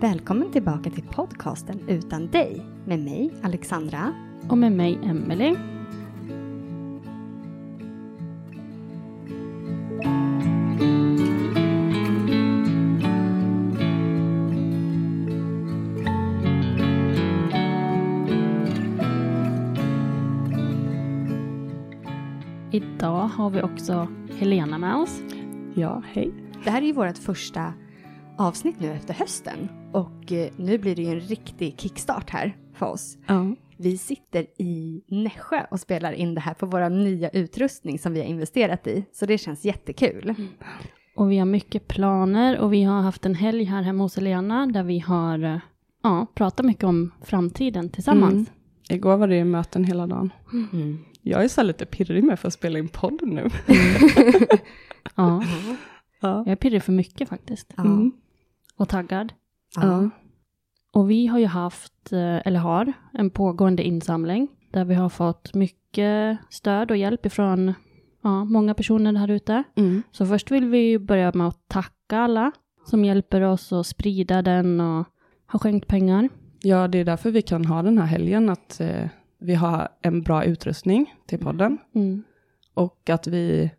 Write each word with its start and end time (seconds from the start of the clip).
Välkommen 0.00 0.52
tillbaka 0.52 0.90
till 0.90 1.02
podcasten 1.02 1.88
Utan 1.88 2.26
dig 2.26 2.66
med 2.84 2.98
mig 2.98 3.30
Alexandra. 3.42 4.14
Och 4.48 4.58
med 4.58 4.72
mig 4.72 4.98
Emelie. 5.02 5.56
Idag 22.70 23.28
har 23.28 23.50
vi 23.50 23.62
också 23.62 24.08
Helena 24.38 24.78
med 24.78 24.96
oss. 24.96 25.20
Ja, 25.74 26.02
hej. 26.06 26.32
Det 26.64 26.70
här 26.70 26.82
är 26.82 26.86
ju 26.86 26.92
vårt 26.92 27.18
första 27.18 27.72
avsnitt 28.38 28.80
nu 28.80 28.92
efter 28.92 29.14
hösten 29.14 29.68
och 29.92 30.32
eh, 30.32 30.48
nu 30.56 30.78
blir 30.78 30.96
det 30.96 31.02
ju 31.02 31.08
en 31.08 31.20
riktig 31.20 31.80
kickstart 31.80 32.30
här 32.30 32.56
för 32.74 32.86
oss. 32.86 33.18
Ja. 33.26 33.54
Vi 33.76 33.98
sitter 33.98 34.46
i 34.62 35.02
Nässjö 35.08 35.66
och 35.70 35.80
spelar 35.80 36.12
in 36.12 36.34
det 36.34 36.40
här 36.40 36.54
på 36.54 36.66
vår 36.66 36.88
nya 36.90 37.28
utrustning 37.30 37.98
som 37.98 38.12
vi 38.12 38.20
har 38.20 38.26
investerat 38.26 38.86
i, 38.86 39.04
så 39.12 39.26
det 39.26 39.38
känns 39.38 39.64
jättekul. 39.64 40.34
Och 41.16 41.30
vi 41.32 41.38
har 41.38 41.46
mycket 41.46 41.88
planer 41.88 42.58
och 42.58 42.72
vi 42.72 42.82
har 42.82 43.00
haft 43.00 43.26
en 43.26 43.34
helg 43.34 43.64
här 43.64 43.82
hemma 43.82 44.02
hos 44.02 44.16
Helena 44.16 44.66
där 44.66 44.82
vi 44.82 44.98
har 44.98 45.44
eh, 45.44 45.58
ja, 46.02 46.26
pratat 46.34 46.66
mycket 46.66 46.84
om 46.84 47.10
framtiden 47.22 47.90
tillsammans. 47.90 48.32
Mm. 48.32 48.46
Igår 48.88 49.16
var 49.16 49.28
det 49.28 49.36
ju 49.36 49.44
möten 49.44 49.84
hela 49.84 50.06
dagen. 50.06 50.30
Mm. 50.72 50.98
Jag 51.22 51.44
är 51.44 51.48
så 51.48 51.62
lite 51.62 51.86
pirrig 51.86 52.24
med 52.24 52.40
för 52.40 52.48
att 52.48 52.54
spela 52.54 52.78
in 52.78 52.88
podden 52.88 53.28
nu. 53.28 53.50
Ja, 55.14 55.42
Ja. 56.20 56.42
jag 56.46 56.48
är 56.52 56.56
pirrig 56.56 56.82
för 56.82 56.92
mycket 56.92 57.28
faktiskt. 57.28 57.74
Ja. 57.76 57.84
Mm. 57.84 58.12
Och 58.76 58.88
taggad. 58.88 59.32
Ja. 59.76 60.10
Och 60.92 61.10
vi 61.10 61.26
har 61.26 61.38
ju 61.38 61.46
haft, 61.46 62.12
eh, 62.12 62.46
eller 62.46 62.60
har, 62.60 62.92
en 63.12 63.30
pågående 63.30 63.82
insamling 63.82 64.48
där 64.72 64.84
vi 64.84 64.94
har 64.94 65.08
fått 65.08 65.54
mycket 65.54 66.38
stöd 66.50 66.90
och 66.90 66.96
hjälp 66.96 67.26
ifrån 67.26 67.74
ja, 68.22 68.44
många 68.44 68.74
personer 68.74 69.12
här 69.12 69.30
ute. 69.30 69.64
Mm. 69.76 70.02
Så 70.10 70.26
först 70.26 70.50
vill 70.50 70.64
vi 70.64 70.98
börja 70.98 71.32
med 71.34 71.46
att 71.46 71.68
tacka 71.68 72.18
alla 72.18 72.52
som 72.86 73.04
hjälper 73.04 73.40
oss 73.40 73.72
att 73.72 73.86
sprida 73.86 74.42
den 74.42 74.80
och 74.80 75.06
har 75.46 75.58
skänkt 75.58 75.88
pengar. 75.88 76.28
Ja, 76.62 76.88
det 76.88 76.98
är 76.98 77.04
därför 77.04 77.30
vi 77.30 77.42
kan 77.42 77.64
ha 77.64 77.82
den 77.82 77.98
här 77.98 78.06
helgen, 78.06 78.48
att 78.48 78.80
eh, 78.80 79.08
vi 79.38 79.54
har 79.54 79.88
en 80.02 80.22
bra 80.22 80.44
utrustning 80.44 81.14
till 81.26 81.38
podden. 81.38 81.78
Mm. 81.94 82.22
Och 82.74 83.10
att 83.10 83.26
vi 83.26 83.70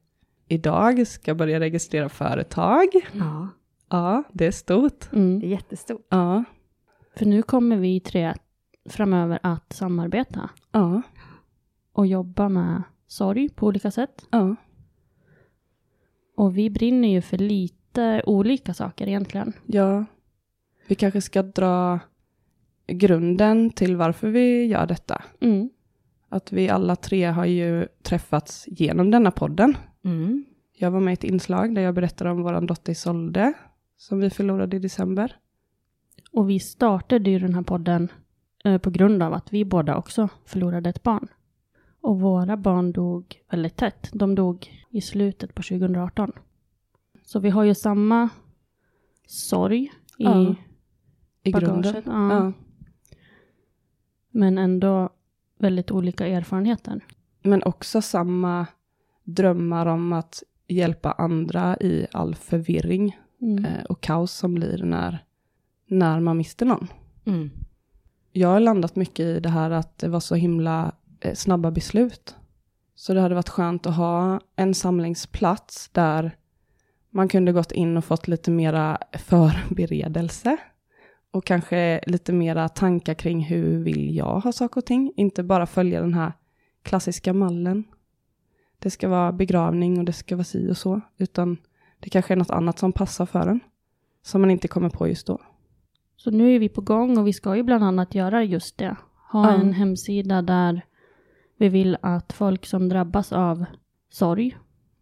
idag 0.47 1.07
ska 1.07 1.35
börja 1.35 1.59
registrera 1.59 2.09
företag. 2.09 2.87
ja, 3.11 3.47
Ja, 3.89 4.23
det 4.33 4.45
är 4.45 4.51
stort. 4.51 5.13
Mm. 5.13 5.39
det 5.39 5.45
är 5.45 5.49
jättestort. 5.49 6.07
Ja, 6.09 6.43
För 7.15 7.25
nu 7.25 7.41
kommer 7.41 7.75
vi 7.77 7.99
tre 7.99 8.33
framöver 8.89 9.39
att 9.43 9.73
samarbeta 9.73 10.49
ja, 10.71 11.01
och 11.93 12.07
jobba 12.07 12.49
med 12.49 12.83
sorg 13.07 13.49
på 13.49 13.67
olika 13.67 13.91
sätt. 13.91 14.25
ja. 14.31 14.55
Och 16.35 16.57
vi 16.57 16.69
brinner 16.69 17.07
ju 17.07 17.21
för 17.21 17.37
lite 17.37 18.23
olika 18.25 18.73
saker 18.73 19.07
egentligen. 19.07 19.53
Ja, 19.65 20.05
vi 20.87 20.95
kanske 20.95 21.21
ska 21.21 21.43
dra 21.43 21.99
grunden 22.87 23.69
till 23.69 23.95
varför 23.95 24.29
vi 24.29 24.65
gör 24.65 24.85
detta. 24.85 25.23
Mm. 25.39 25.69
Att 26.29 26.51
vi 26.51 26.69
alla 26.69 26.95
tre 26.95 27.25
har 27.25 27.45
ju 27.45 27.87
träffats 28.03 28.65
genom 28.67 29.11
denna 29.11 29.31
podden. 29.31 29.77
Mm. 30.03 30.45
Jag 30.73 30.91
var 30.91 30.99
med 30.99 31.11
i 31.11 31.13
ett 31.13 31.23
inslag 31.23 31.75
där 31.75 31.81
jag 31.81 31.95
berättade 31.95 32.31
om 32.31 32.43
vår 32.43 32.61
dotter 32.61 32.91
Isolde, 32.91 33.53
som 33.97 34.19
vi 34.19 34.29
förlorade 34.29 34.75
i 34.75 34.79
december. 34.79 35.35
Och 36.31 36.49
vi 36.49 36.59
startade 36.59 37.29
ju 37.29 37.39
den 37.39 37.55
här 37.55 37.61
podden 37.61 38.11
eh, 38.63 38.77
på 38.77 38.89
grund 38.89 39.23
av 39.23 39.33
att 39.33 39.53
vi 39.53 39.65
båda 39.65 39.97
också 39.97 40.29
förlorade 40.45 40.89
ett 40.89 41.03
barn. 41.03 41.27
Och 42.01 42.19
våra 42.19 42.57
barn 42.57 42.91
dog 42.91 43.41
väldigt 43.49 43.75
tätt. 43.75 44.09
De 44.13 44.35
dog 44.35 44.85
i 44.89 45.01
slutet 45.01 45.55
på 45.55 45.61
2018. 45.61 46.31
Så 47.23 47.39
vi 47.39 47.49
har 47.49 47.63
ju 47.63 47.75
samma 47.75 48.29
sorg 49.27 49.83
i 50.17 50.23
Ja, 50.23 50.55
I 51.43 51.51
bagaget. 51.51 52.05
Ja. 52.05 52.33
Ja. 52.33 52.53
Men 54.31 54.57
ändå 54.57 55.09
väldigt 55.57 55.91
olika 55.91 56.27
erfarenheter. 56.27 57.01
Men 57.41 57.63
också 57.63 58.01
samma 58.01 58.67
drömmar 59.23 59.85
om 59.85 60.13
att 60.13 60.43
hjälpa 60.67 61.11
andra 61.11 61.77
i 61.77 62.07
all 62.11 62.35
förvirring 62.35 63.17
Mm. 63.41 63.65
eh, 63.65 63.83
och 63.83 64.01
kaos 64.01 64.31
som 64.31 64.53
blir 64.53 64.83
när, 64.83 65.25
när 65.87 66.19
man 66.19 66.37
mister 66.37 66.65
någon. 66.65 66.87
Mm. 67.25 67.49
Jag 68.31 68.49
har 68.49 68.59
landat 68.59 68.95
mycket 68.95 69.25
i 69.25 69.39
det 69.39 69.49
här 69.49 69.71
att 69.71 69.97
det 69.97 70.07
var 70.07 70.19
så 70.19 70.35
himla 70.35 70.91
eh, 71.19 71.33
snabba 71.33 71.71
beslut. 71.71 72.35
Så 72.95 73.13
det 73.13 73.21
hade 73.21 73.35
varit 73.35 73.49
skönt 73.49 73.85
att 73.85 73.95
ha 73.95 74.39
en 74.55 74.73
samlingsplats 74.73 75.89
där 75.89 76.37
man 77.09 77.27
kunde 77.27 77.51
gått 77.51 77.71
in 77.71 77.97
och 77.97 78.05
fått 78.05 78.27
lite 78.27 78.51
mera 78.51 78.97
förberedelse. 79.13 80.57
Och 81.31 81.45
kanske 81.45 82.01
lite 82.07 82.33
mera 82.33 82.69
tankar 82.69 83.13
kring 83.13 83.41
hur 83.41 83.83
vill 83.83 84.15
jag 84.15 84.39
ha 84.39 84.51
saker 84.51 84.77
och 84.77 84.85
ting. 84.85 85.13
Inte 85.15 85.43
bara 85.43 85.65
följa 85.65 86.01
den 86.01 86.13
här 86.13 86.33
klassiska 86.83 87.33
mallen. 87.33 87.83
Det 88.79 88.89
ska 88.89 89.09
vara 89.09 89.31
begravning 89.31 89.99
och 89.99 90.05
det 90.05 90.13
ska 90.13 90.35
vara 90.35 90.43
si 90.43 90.71
och 90.71 90.77
så. 90.77 91.01
Utan 91.17 91.57
det 91.99 92.09
kanske 92.09 92.33
är 92.33 92.35
något 92.35 92.49
annat 92.49 92.79
som 92.79 92.93
passar 92.93 93.25
för 93.25 93.47
en. 93.47 93.59
Som 94.21 94.41
man 94.41 94.51
inte 94.51 94.67
kommer 94.67 94.89
på 94.89 95.07
just 95.07 95.27
då. 95.27 95.41
Så 96.15 96.31
nu 96.31 96.55
är 96.55 96.59
vi 96.59 96.69
på 96.69 96.81
gång 96.81 97.17
och 97.17 97.27
vi 97.27 97.33
ska 97.33 97.55
ju 97.55 97.63
bland 97.63 97.83
annat 97.83 98.15
göra 98.15 98.43
just 98.43 98.77
det. 98.77 98.95
Ha 99.31 99.51
Ja. 99.51 99.53
en 99.61 99.73
hemsida 99.73 100.41
där 100.41 100.81
vi 101.57 101.69
vill 101.69 101.97
att 102.01 102.33
folk 102.33 102.65
som 102.65 102.89
drabbas 102.89 103.33
av 103.33 103.65
sorg 104.09 104.57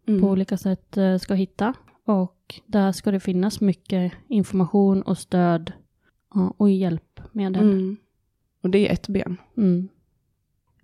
Mm. 0.08 0.20
på 0.20 0.28
olika 0.28 0.56
sätt 0.56 0.96
eh, 0.96 1.16
ska 1.18 1.34
hitta. 1.34 1.74
Och 2.04 2.60
där 2.66 2.92
ska 2.92 3.10
det 3.10 3.20
finnas 3.20 3.60
mycket 3.60 4.12
information 4.28 5.02
och 5.02 5.18
stöd 5.18 5.72
och 6.56 6.70
hjälpmedel. 6.70 7.62
Mm. 7.72 7.96
Och 8.62 8.70
det 8.70 8.88
är 8.88 8.92
ett 8.92 9.08
ben. 9.08 9.36
Mm. 9.56 9.88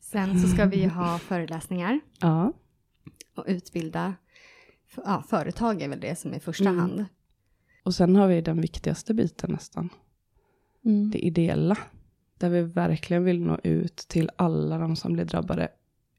Sen 0.00 0.38
så 0.40 0.48
ska 0.48 0.64
vi 0.66 0.84
ha 0.86 1.19
föreläsningar 1.19 2.00
Ja. 2.20 2.52
och 3.36 3.44
utbilda. 3.46 4.14
Ja, 5.04 5.22
företag 5.28 5.82
är 5.82 5.88
väl 5.88 6.00
det 6.00 6.18
som 6.18 6.32
är 6.32 6.36
i 6.36 6.40
första 6.40 6.64
Mm. 6.68 6.78
hand. 6.78 7.04
Och 7.84 7.94
sen 7.94 8.16
har 8.16 8.28
vi 8.28 8.40
den 8.40 8.60
viktigaste 8.60 9.14
biten 9.14 9.52
nästan. 9.52 9.88
Mm. 10.84 11.10
Det 11.10 11.18
ideella. 11.18 11.78
Där 12.38 12.48
vi 12.50 12.62
verkligen 12.62 13.24
vill 13.24 13.40
nå 13.42 13.58
ut 13.64 13.96
till 13.96 14.30
alla 14.36 14.78
de 14.78 14.96
som 14.96 15.12
blir 15.12 15.24
drabbade 15.24 15.68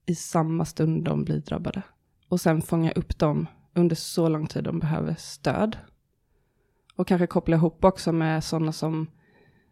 i 0.06 0.16
samma 0.16 0.66
stund 0.66 1.04
de 1.04 1.24
blir 1.24 1.40
drabbade. 1.40 1.82
Och 2.30 2.42
sen 2.42 2.62
fånga 2.62 2.92
upp 2.92 3.20
dem 3.20 3.48
under 3.74 3.96
så 3.96 4.30
lång 4.30 4.48
tid 4.48 4.64
de 4.64 4.80
behöver 4.80 5.16
stöd. 5.16 5.78
Och 6.96 7.08
kanske 7.08 7.28
koppla 7.28 7.56
ihop 7.56 7.84
också 7.86 8.12
med 8.12 8.44
sådana 8.44 8.72
som 8.72 9.08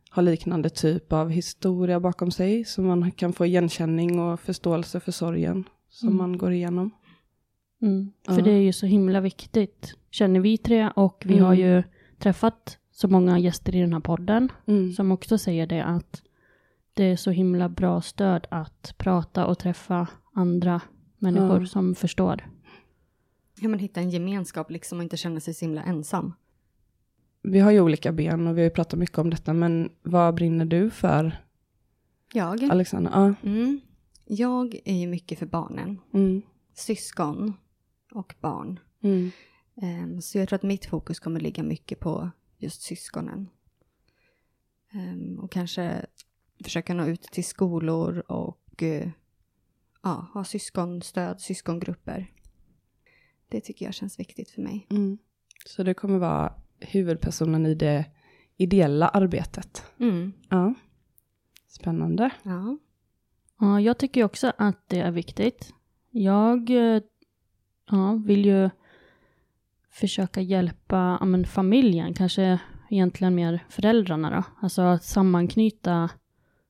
har 0.09 0.23
liknande 0.23 0.69
typ 0.69 1.13
av 1.13 1.29
historia 1.29 1.99
bakom 1.99 2.31
sig, 2.31 2.65
så 2.65 2.81
man 2.81 3.11
kan 3.11 3.33
få 3.33 3.45
igenkänning 3.45 4.19
och 4.19 4.39
förståelse 4.39 4.99
för 4.99 5.11
sorgen 5.11 5.63
som 5.89 6.07
Mm. 6.07 6.17
man 6.17 6.37
går 6.37 6.51
igenom. 6.51 6.91
Mm. 7.81 8.11
För 8.25 8.37
Ja. 8.37 8.41
det 8.43 8.51
är 8.51 8.61
ju 8.61 8.73
så 8.73 8.85
himla 8.85 9.21
viktigt, 9.21 9.93
känner 10.11 10.39
vi 10.39 10.57
tre. 10.57 10.89
Och 10.95 11.23
vi 11.25 11.33
Mm. 11.33 11.45
har 11.45 11.53
ju 11.53 11.83
träffat 12.19 12.77
så 12.91 13.07
många 13.07 13.39
gäster 13.39 13.75
i 13.75 13.79
den 13.81 13.93
här 13.93 13.99
podden 13.99 14.49
Mm. 14.65 14.93
som 14.93 15.11
också 15.11 15.37
säger 15.37 15.67
det 15.67 15.83
att 15.85 16.21
det 16.93 17.03
är 17.03 17.15
så 17.15 17.31
himla 17.31 17.69
bra 17.69 18.01
stöd 18.01 18.47
att 18.51 18.95
prata 18.97 19.45
och 19.45 19.59
träffa 19.59 20.07
andra 20.33 20.81
människor 21.17 21.59
Ja. 21.59 21.65
som 21.65 21.95
förstår. 21.95 22.47
Ja, 23.59 23.69
men 23.69 23.79
hitta 23.79 23.99
en 23.99 24.09
gemenskap 24.09 24.71
liksom 24.71 24.97
och 24.97 25.03
inte 25.03 25.17
känna 25.17 25.39
sig 25.39 25.53
så 25.53 25.65
himla 25.65 25.83
ensam. 25.83 26.33
Vi 27.43 27.59
har 27.59 27.71
ju 27.71 27.81
olika 27.81 28.11
ben 28.11 28.47
och 28.47 28.57
vi 28.57 28.61
har 28.61 28.63
ju 28.65 28.69
pratat 28.69 28.99
mycket 28.99 29.17
om 29.17 29.29
detta, 29.29 29.53
men 29.53 29.89
vad 30.03 30.35
brinner 30.35 30.65
du 30.65 30.89
för, 30.89 31.43
Jag? 32.33 32.63
Alexandra? 32.63 33.11
Ja. 33.43 33.49
Mm. 33.49 33.79
Jag 34.25 34.79
är 34.85 34.95
ju 34.95 35.07
mycket 35.07 35.39
för 35.39 35.45
barnen. 35.45 35.99
Mm. 36.13 36.41
Syskon 36.73 37.53
och 38.11 38.35
barn. 38.41 38.79
Mm. 39.03 39.31
Ehm, 39.81 40.21
Så 40.21 40.37
jag 40.37 40.47
tror 40.47 40.55
att 40.55 40.63
mitt 40.63 40.85
fokus 40.85 41.19
kommer 41.19 41.39
ligga 41.39 41.63
mycket 41.63 41.99
på 41.99 42.29
just 42.57 42.81
syskonen. 42.81 43.49
Ehm, 44.91 45.39
Och 45.39 45.51
kanske 45.51 46.05
försöka 46.63 46.93
nå 46.93 47.05
ut 47.05 47.21
till 47.23 47.45
skolor 47.45 48.23
och 48.27 48.83
eh, 48.83 49.09
ja, 50.03 50.27
ha 50.33 50.43
syskonstöd, 50.43 51.41
syskongrupper. 51.41 52.31
Det 53.49 53.61
tycker 53.61 53.85
jag 53.85 53.93
känns 53.93 54.19
viktigt 54.19 54.49
för 54.49 54.61
mig. 54.61 54.87
Mm. 54.89 55.17
Så 55.65 55.83
det 55.83 55.93
kommer 55.93 56.19
vara 56.19 56.53
huvudpersonen 56.79 57.65
i 57.65 57.75
det 57.75 58.05
ideella 58.57 59.07
arbetet. 59.07 59.83
Mm. 59.99 60.33
Ja. 60.49 60.73
Spännande. 61.67 62.29
Ja. 62.43 62.77
Ja, 63.59 63.81
jag 63.81 63.97
tycker 63.97 64.23
också 64.23 64.53
att 64.57 64.89
det 64.89 64.99
är 64.99 65.11
viktigt. 65.11 65.73
Jag 66.09 66.69
eh, 66.69 67.01
ja, 67.91 68.21
vill 68.25 68.45
ju 68.45 68.69
försöka 69.91 70.41
hjälpa 70.41 71.17
ja, 71.19 71.25
men 71.25 71.45
familjen, 71.45 72.13
kanske 72.13 72.59
egentligen 72.89 73.35
mer 73.35 73.65
föräldrarna 73.69 74.29
då. 74.35 74.43
Alltså 74.61 74.81
att 74.81 75.03
sammanknyta 75.03 76.09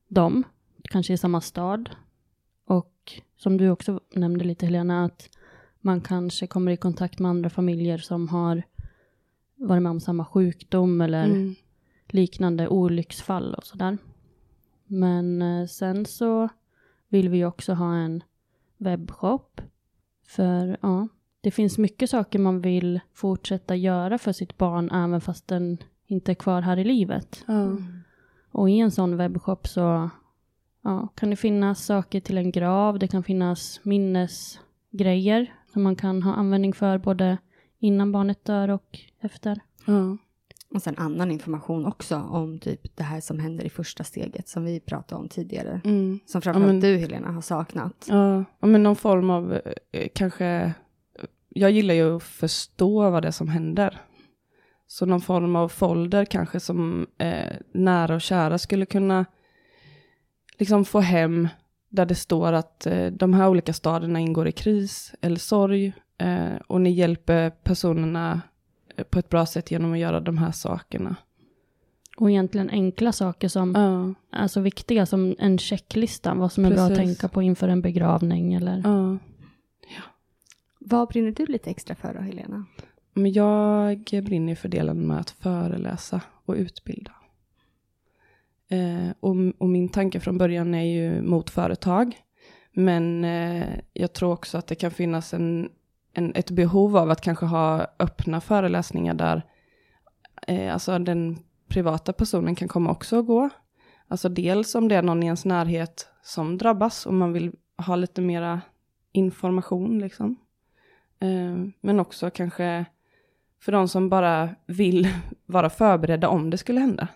dem, 0.08 0.44
kanske 0.82 1.12
i 1.12 1.18
samma 1.18 1.40
stad. 1.40 1.90
Och 2.66 3.20
som 3.36 3.56
du 3.56 3.70
också 3.70 4.00
nämnde 4.14 4.44
lite 4.44 4.66
Helena, 4.66 5.04
att 5.04 5.28
man 5.80 6.00
kanske 6.00 6.46
kommer 6.46 6.72
i 6.72 6.76
kontakt 6.76 7.18
med 7.18 7.30
andra 7.30 7.50
familjer 7.50 7.98
som 7.98 8.28
har 8.28 8.62
varit 9.56 9.82
med 9.82 9.90
om 9.90 10.00
samma 10.00 10.24
sjukdom 10.24 11.00
eller 11.00 11.24
Mm. 11.24 11.54
liknande 12.08 12.68
olycksfall 12.68 13.54
och 13.54 13.64
sådär. 13.66 13.98
Men 14.86 15.42
eh, 15.42 15.66
sen 15.66 16.06
så 16.06 16.48
vill 17.08 17.28
vi 17.28 17.44
också 17.44 17.72
ha 17.74 17.94
en 17.94 18.22
webbshop. 18.78 19.60
För 20.36 20.76
ja, 20.82 21.08
det 21.40 21.50
finns 21.50 21.78
mycket 21.78 22.10
saker 22.10 22.38
man 22.38 22.60
vill 22.60 23.00
fortsätta 23.14 23.76
göra 23.76 24.18
för 24.18 24.32
sitt 24.32 24.58
barn 24.58 24.90
även 24.90 25.20
fast 25.20 25.48
den 25.48 25.78
inte 26.06 26.32
är 26.32 26.34
kvar 26.34 26.62
här 26.62 26.76
i 26.76 26.84
livet. 26.84 27.44
Ja. 27.46 27.76
Och 28.50 28.70
i 28.70 28.78
en 28.78 28.90
sån 28.90 29.16
webbshop 29.16 29.68
så 29.68 30.10
ja, 30.82 31.08
kan 31.14 31.30
det 31.30 31.36
finnas 31.36 31.84
saker 31.84 32.20
till 32.20 32.38
en 32.38 32.50
grav, 32.50 32.98
det 32.98 33.08
kan 33.08 33.22
finnas 33.22 33.80
minnesgrejer 33.82 35.54
som 35.72 35.82
man 35.82 35.96
kan 35.96 36.22
ha 36.22 36.34
användning 36.34 36.72
för 36.72 36.98
både 36.98 37.38
innan 37.78 38.12
barnet 38.12 38.44
dör 38.44 38.68
och 38.68 38.98
efter. 39.20 39.60
Ja. 39.86 40.16
Och 40.74 40.82
sen 40.82 40.94
annan 40.98 41.30
information 41.30 41.86
också 41.86 42.16
om 42.16 42.58
typ 42.58 42.96
det 42.96 43.02
här 43.02 43.20
som 43.20 43.38
händer 43.38 43.64
i 43.64 43.70
första 43.70 44.04
steget 44.04 44.48
som 44.48 44.64
vi 44.64 44.80
pratade 44.80 45.20
om 45.22 45.28
tidigare. 45.28 45.80
Mm. 45.84 46.20
Som 46.26 46.42
framförallt 46.42 46.66
Ja, 46.66 46.72
men- 46.72 46.80
du 46.80 46.96
Helena 46.96 47.32
har 47.32 47.40
saknat. 47.40 48.06
Ja, 48.08 48.44
men 48.60 48.82
någon 48.82 48.96
form 48.96 49.30
av 49.30 49.60
eh, 49.92 50.08
kanske, 50.14 50.74
jag 51.48 51.70
gillar 51.70 51.94
ju 51.94 52.16
att 52.16 52.22
förstå 52.22 53.10
vad 53.10 53.22
det 53.22 53.28
är 53.28 53.32
som 53.32 53.48
händer. 53.48 54.00
Så 54.86 55.06
någon 55.06 55.20
form 55.20 55.56
av 55.56 55.68
folder 55.68 56.24
kanske 56.24 56.60
som 56.60 57.06
eh, 57.18 57.52
nära 57.74 58.14
och 58.14 58.20
kära 58.20 58.58
skulle 58.58 58.86
kunna 58.86 59.24
liksom 60.58 60.84
få 60.84 61.00
hem 61.00 61.48
där 61.88 62.06
det 62.06 62.14
står 62.14 62.52
att 62.52 62.86
eh, 62.86 63.06
de 63.06 63.34
här 63.34 63.48
olika 63.48 63.72
stadierna 63.72 64.20
ingår 64.20 64.48
i 64.48 64.52
kris 64.52 65.14
eller 65.20 65.36
sorg 65.36 65.92
eh, 66.18 66.54
och 66.66 66.80
ni 66.80 66.90
hjälper 66.90 67.50
personerna 67.50 68.40
på 69.10 69.18
ett 69.18 69.28
bra 69.28 69.46
sätt 69.46 69.70
genom 69.70 69.92
att 69.92 69.98
göra 69.98 70.20
de 70.20 70.38
här 70.38 70.52
sakerna. 70.52 71.16
Och 72.16 72.30
egentligen 72.30 72.70
enkla 72.70 73.12
saker 73.12 73.48
som 73.48 73.72
Ja, 73.74 74.38
alltså 74.38 74.60
viktiga 74.60 75.06
som 75.06 75.36
en 75.38 75.58
checklista, 75.58 76.34
vad 76.34 76.52
som 76.52 76.64
är 76.64 76.70
bra 76.70 76.80
att 76.80 76.88
Precis. 76.88 77.18
tänka 77.18 77.28
på 77.28 77.42
inför 77.42 77.68
en 77.68 77.82
begravning 77.82 78.54
eller 78.54 78.82
ja. 78.84 79.18
Vad 80.78 81.08
brinner 81.08 81.30
du 81.30 81.46
lite 81.46 81.70
extra 81.70 81.94
för 81.94 82.14
då 82.14 82.20
Helena? 82.20 82.64
Men 83.14 83.32
jag 83.32 84.04
brinner 84.22 84.54
för 84.54 84.68
delen 84.68 85.06
med 85.06 85.20
att 85.20 85.30
föreläsa 85.30 86.20
och 86.44 86.54
utbilda. 86.54 87.12
Eh, 88.68 89.10
och, 89.20 89.36
och 89.58 89.68
min 89.68 89.88
tanke 89.88 90.20
från 90.20 90.38
början 90.38 90.74
är 90.74 90.84
ju 90.84 91.22
mot 91.22 91.50
företag. 91.50 92.16
Men 92.72 93.24
eh, 93.24 93.66
jag 93.92 94.12
tror 94.12 94.32
också 94.32 94.58
att 94.58 94.66
det 94.66 94.74
kan 94.74 94.90
finnas 94.90 95.34
en, 95.34 95.70
en, 96.12 96.32
ett 96.34 96.50
behov 96.50 96.96
av 96.96 97.10
att 97.10 97.20
kanske 97.20 97.46
ha 97.46 97.86
öppna 97.98 98.40
föreläsningar 98.40 99.14
där 99.14 99.42
eh, 100.46 100.72
alltså 100.72 100.98
den 100.98 101.38
privata 101.68 102.12
personen 102.12 102.54
kan 102.54 102.68
komma 102.68 102.90
också 102.90 103.18
och 103.18 103.26
gå. 103.26 103.50
Alltså 104.08 104.28
dels 104.28 104.74
om 104.74 104.88
det 104.88 104.94
är 104.94 105.02
någon 105.02 105.22
i 105.22 105.26
ens 105.26 105.44
närhet 105.44 106.08
som 106.22 106.58
drabbas 106.58 107.06
och 107.06 107.14
man 107.14 107.32
vill 107.32 107.52
ha 107.76 107.96
lite 107.96 108.20
mera 108.20 108.60
information 109.12 109.98
liksom. 109.98 110.36
Eh, 111.18 111.66
men 111.80 112.00
också 112.00 112.30
kanske 112.30 112.84
för 113.60 113.72
de 113.72 113.88
som 113.88 114.08
bara 114.08 114.48
vill 114.66 115.08
vara 115.46 115.70
förberedda 115.70 116.28
om 116.28 116.50
det 116.50 116.58
skulle 116.58 116.80
hända. 116.80 117.08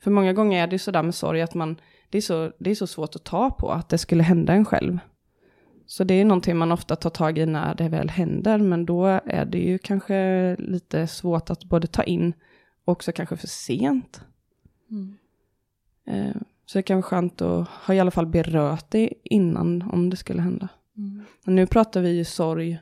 För 0.00 0.10
många 0.10 0.32
gånger 0.32 0.62
är 0.62 0.66
det 0.66 0.74
ju 0.74 0.78
sådär 0.78 1.02
med 1.02 1.14
sorg 1.14 1.42
att 1.42 1.54
man, 1.54 1.76
det 2.10 2.18
är, 2.18 2.22
så, 2.22 2.52
det 2.58 2.70
är 2.70 2.74
så 2.74 2.86
svårt 2.86 3.16
att 3.16 3.24
ta 3.24 3.50
på 3.50 3.70
att 3.70 3.88
det 3.88 3.98
skulle 3.98 4.22
hända 4.22 4.52
en 4.52 4.64
själv. 4.64 4.98
Så 5.90 6.04
det 6.04 6.14
är 6.14 6.24
någonting 6.24 6.56
man 6.56 6.72
ofta 6.72 6.96
tar 6.96 7.10
tag 7.10 7.38
i 7.38 7.46
när 7.46 7.74
det 7.74 7.88
väl 7.88 8.10
händer, 8.10 8.58
men 8.58 8.86
då 8.86 9.06
är 9.24 9.44
det 9.44 9.58
ju 9.58 9.78
kanske 9.78 10.56
lite 10.58 11.06
svårt 11.06 11.50
att 11.50 11.64
både 11.64 11.86
ta 11.86 12.02
in 12.02 12.32
och 12.84 12.92
också 12.92 13.12
kanske 13.12 13.36
för 13.36 13.46
sent. 13.46 14.20
Eh, 16.04 16.36
så 16.66 16.78
det 16.78 16.82
kan 16.82 16.96
vara 16.96 17.02
skönt 17.02 17.42
att 17.42 17.68
ha 17.68 17.94
i 17.94 18.00
alla 18.00 18.10
fall 18.10 18.26
berört 18.26 18.90
det 18.90 19.12
innan 19.24 19.82
om 19.82 20.10
det 20.10 20.16
skulle 20.16 20.42
hända. 20.42 20.68
Och 21.46 21.52
nu 21.52 21.66
pratar 21.66 22.00
vi 22.00 22.10
ju 22.10 22.24
sorg 22.24 22.78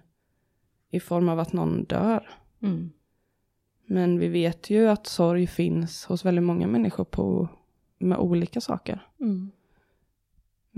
i 0.91 1.01
form 1.01 1.29
av 1.29 1.41
att 1.41 1.53
någon 1.53 1.85
dör. 1.85 2.29
Mm. 2.63 2.91
Men 3.87 4.19
vi 4.19 4.29
vet 4.29 4.71
ju 4.71 4.89
att 4.89 5.07
sorg 5.07 5.47
finns 5.47 6.05
hos 6.05 6.25
väldigt 6.25 6.45
många 6.45 6.67
människor 6.67 7.05
på, 7.05 7.49
med 7.99 8.19
olika 8.19 8.61
saker. 8.61 9.07
Mm. 9.21 9.51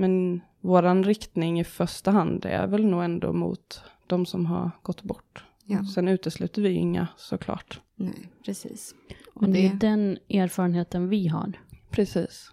Men 0.00 0.40
våran 0.60 1.04
riktning 1.04 1.60
i 1.60 1.64
första 1.64 2.10
hand 2.10 2.44
är 2.44 2.66
väl 2.66 2.86
nog 2.86 3.04
ändå 3.04 3.32
mot 3.32 3.82
de 4.06 4.26
som 4.26 4.46
har 4.46 4.70
gått 4.82 5.02
bort. 5.02 5.44
Ja. 5.64 5.84
Sen 5.94 6.08
utesluter 6.08 6.62
vi 6.62 6.70
inga 6.70 7.08
såklart. 7.16 7.80
Nej, 7.94 8.30
precis. 8.44 8.94
Och 9.34 9.42
Men 9.42 9.52
det 9.52 9.66
är 9.66 9.74
den 9.74 10.18
erfarenheten 10.28 11.08
vi 11.08 11.28
har. 11.28 11.52
Precis. 11.90 12.52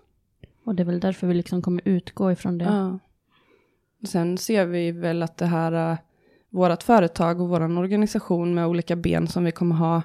Och 0.63 0.75
det 0.75 0.83
är 0.83 0.85
väl 0.85 0.99
därför 0.99 1.27
vi 1.27 1.33
liksom 1.33 1.61
kommer 1.61 1.81
utgå 1.85 2.31
ifrån 2.31 2.57
det. 2.57 2.65
Ja. 2.65 2.99
Sen 4.07 4.37
ser 4.37 4.65
vi 4.65 4.91
väl 4.91 5.23
att 5.23 5.37
det 5.37 5.45
här, 5.45 5.91
uh, 5.91 5.97
vårt 6.49 6.83
företag 6.83 7.41
och 7.41 7.49
vår 7.49 7.77
organisation 7.77 8.53
med 8.53 8.67
olika 8.67 8.95
ben 8.95 9.27
som 9.27 9.43
vi 9.43 9.51
kommer 9.51 9.75
ha, 9.75 10.01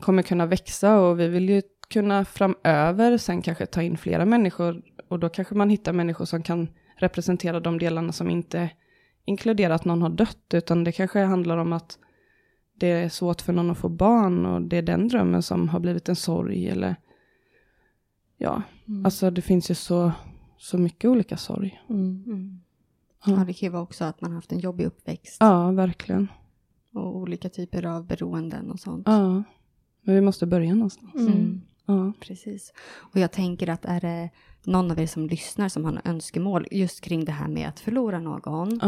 kommer 0.00 0.22
kunna 0.22 0.46
växa 0.46 1.00
och 1.00 1.20
vi 1.20 1.28
vill 1.28 1.48
ju 1.48 1.62
kunna 1.88 2.24
framöver 2.24 3.18
sen 3.18 3.42
kanske 3.42 3.66
ta 3.66 3.82
in 3.82 3.96
flera 3.96 4.24
människor 4.24 4.82
och 5.08 5.18
då 5.18 5.28
kanske 5.28 5.54
man 5.54 5.70
hittar 5.70 5.92
människor 5.92 6.24
som 6.24 6.42
kan 6.42 6.68
representera 6.96 7.60
de 7.60 7.78
delarna 7.78 8.12
som 8.12 8.30
inte 8.30 8.70
inkluderar 9.24 9.74
att 9.74 9.84
någon 9.84 10.02
har 10.02 10.10
dött 10.10 10.54
utan 10.54 10.84
det 10.84 10.92
kanske 10.92 11.20
handlar 11.20 11.56
om 11.58 11.72
att 11.72 11.98
det 12.74 12.86
är 12.86 13.08
svårt 13.08 13.40
för 13.40 13.52
någon 13.52 13.70
att 13.70 13.78
få 13.78 13.88
barn 13.88 14.46
och 14.46 14.62
det 14.62 14.76
är 14.76 14.82
den 14.82 15.08
drömmen 15.08 15.42
som 15.42 15.68
har 15.68 15.80
blivit 15.80 16.08
en 16.08 16.16
sorg 16.16 16.68
eller 16.68 16.96
ja, 18.36 18.62
Mm. 18.88 19.06
alltså 19.06 19.30
det 19.30 19.42
finns 19.42 19.70
ju 19.70 19.74
så, 19.74 20.12
så 20.58 20.78
mycket 20.78 21.10
olika 21.10 21.36
sorg. 21.36 21.82
Mm. 21.90 22.24
mm. 22.26 22.60
Ja. 23.26 23.32
det 23.32 23.52
kan 23.52 23.66
ju 23.66 23.68
vara 23.68 23.82
också 23.82 24.04
att 24.04 24.20
man 24.20 24.30
har 24.30 24.34
haft 24.34 24.52
en 24.52 24.58
jobbig 24.58 24.84
uppväxt. 24.84 25.36
Ja, 25.40 25.70
verkligen. 25.70 26.28
Och 26.92 27.16
olika 27.16 27.48
typer 27.48 27.86
av 27.86 28.06
beroenden 28.06 28.70
och 28.70 28.80
sånt. 28.80 29.02
Ja, 29.06 29.42
men 30.02 30.14
vi 30.14 30.20
måste 30.20 30.46
börja 30.46 30.74
någonstans. 30.74 31.14
Mm. 31.14 31.32
Mm. 31.32 31.60
Ja. 31.86 32.12
Precis. 32.20 32.72
Och 32.96 33.20
jag 33.20 33.32
tänker 33.32 33.68
att 33.68 33.84
är 33.84 34.00
det 34.00 34.30
någon 34.66 34.90
av 34.90 35.00
er 35.00 35.06
som 35.06 35.26
lyssnar 35.26 35.68
som 35.68 35.84
har 35.84 36.00
önskemål 36.04 36.66
just 36.70 37.00
kring 37.00 37.24
det 37.24 37.32
här 37.32 37.48
med 37.48 37.68
att 37.68 37.80
förlora 37.80 38.20
någon, 38.20 38.80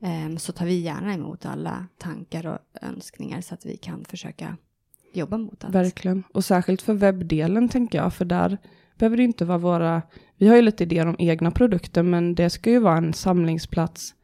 ehm, 0.00 0.38
så 0.38 0.52
tar 0.52 0.66
vi 0.66 0.74
gärna 0.80 1.14
emot 1.14 1.46
alla 1.46 1.86
tankar 1.98 2.46
och 2.46 2.58
önskningar 2.82 3.40
så 3.40 3.54
att 3.54 3.66
vi 3.66 3.76
kan 3.76 4.04
försöka 4.04 4.56
jobba 5.12 5.38
mot 5.38 5.64
att... 5.64 5.74
Verkligen. 5.74 6.24
Och 6.34 6.44
särskilt 6.44 6.82
för 6.82 6.94
webbdelen 6.94 7.68
tänker 7.68 7.98
jag, 7.98 8.14
för 8.14 8.24
där 8.24 8.58
behöver 8.98 9.16
det 9.16 9.22
inte 9.22 9.44
vara 9.44 9.58
våra... 9.58 10.02
Vi 10.36 10.48
har 10.48 10.56
ju 10.56 10.62
lite 10.62 10.84
idéer 10.84 11.06
om 11.06 11.16
egna 11.18 11.50
produkter, 11.50 12.02
men 12.02 12.34
det 12.34 12.50
ska 12.50 12.70
ju 12.70 12.78
vara 12.78 12.96
en 12.96 13.12
samlingsplats 13.12 14.14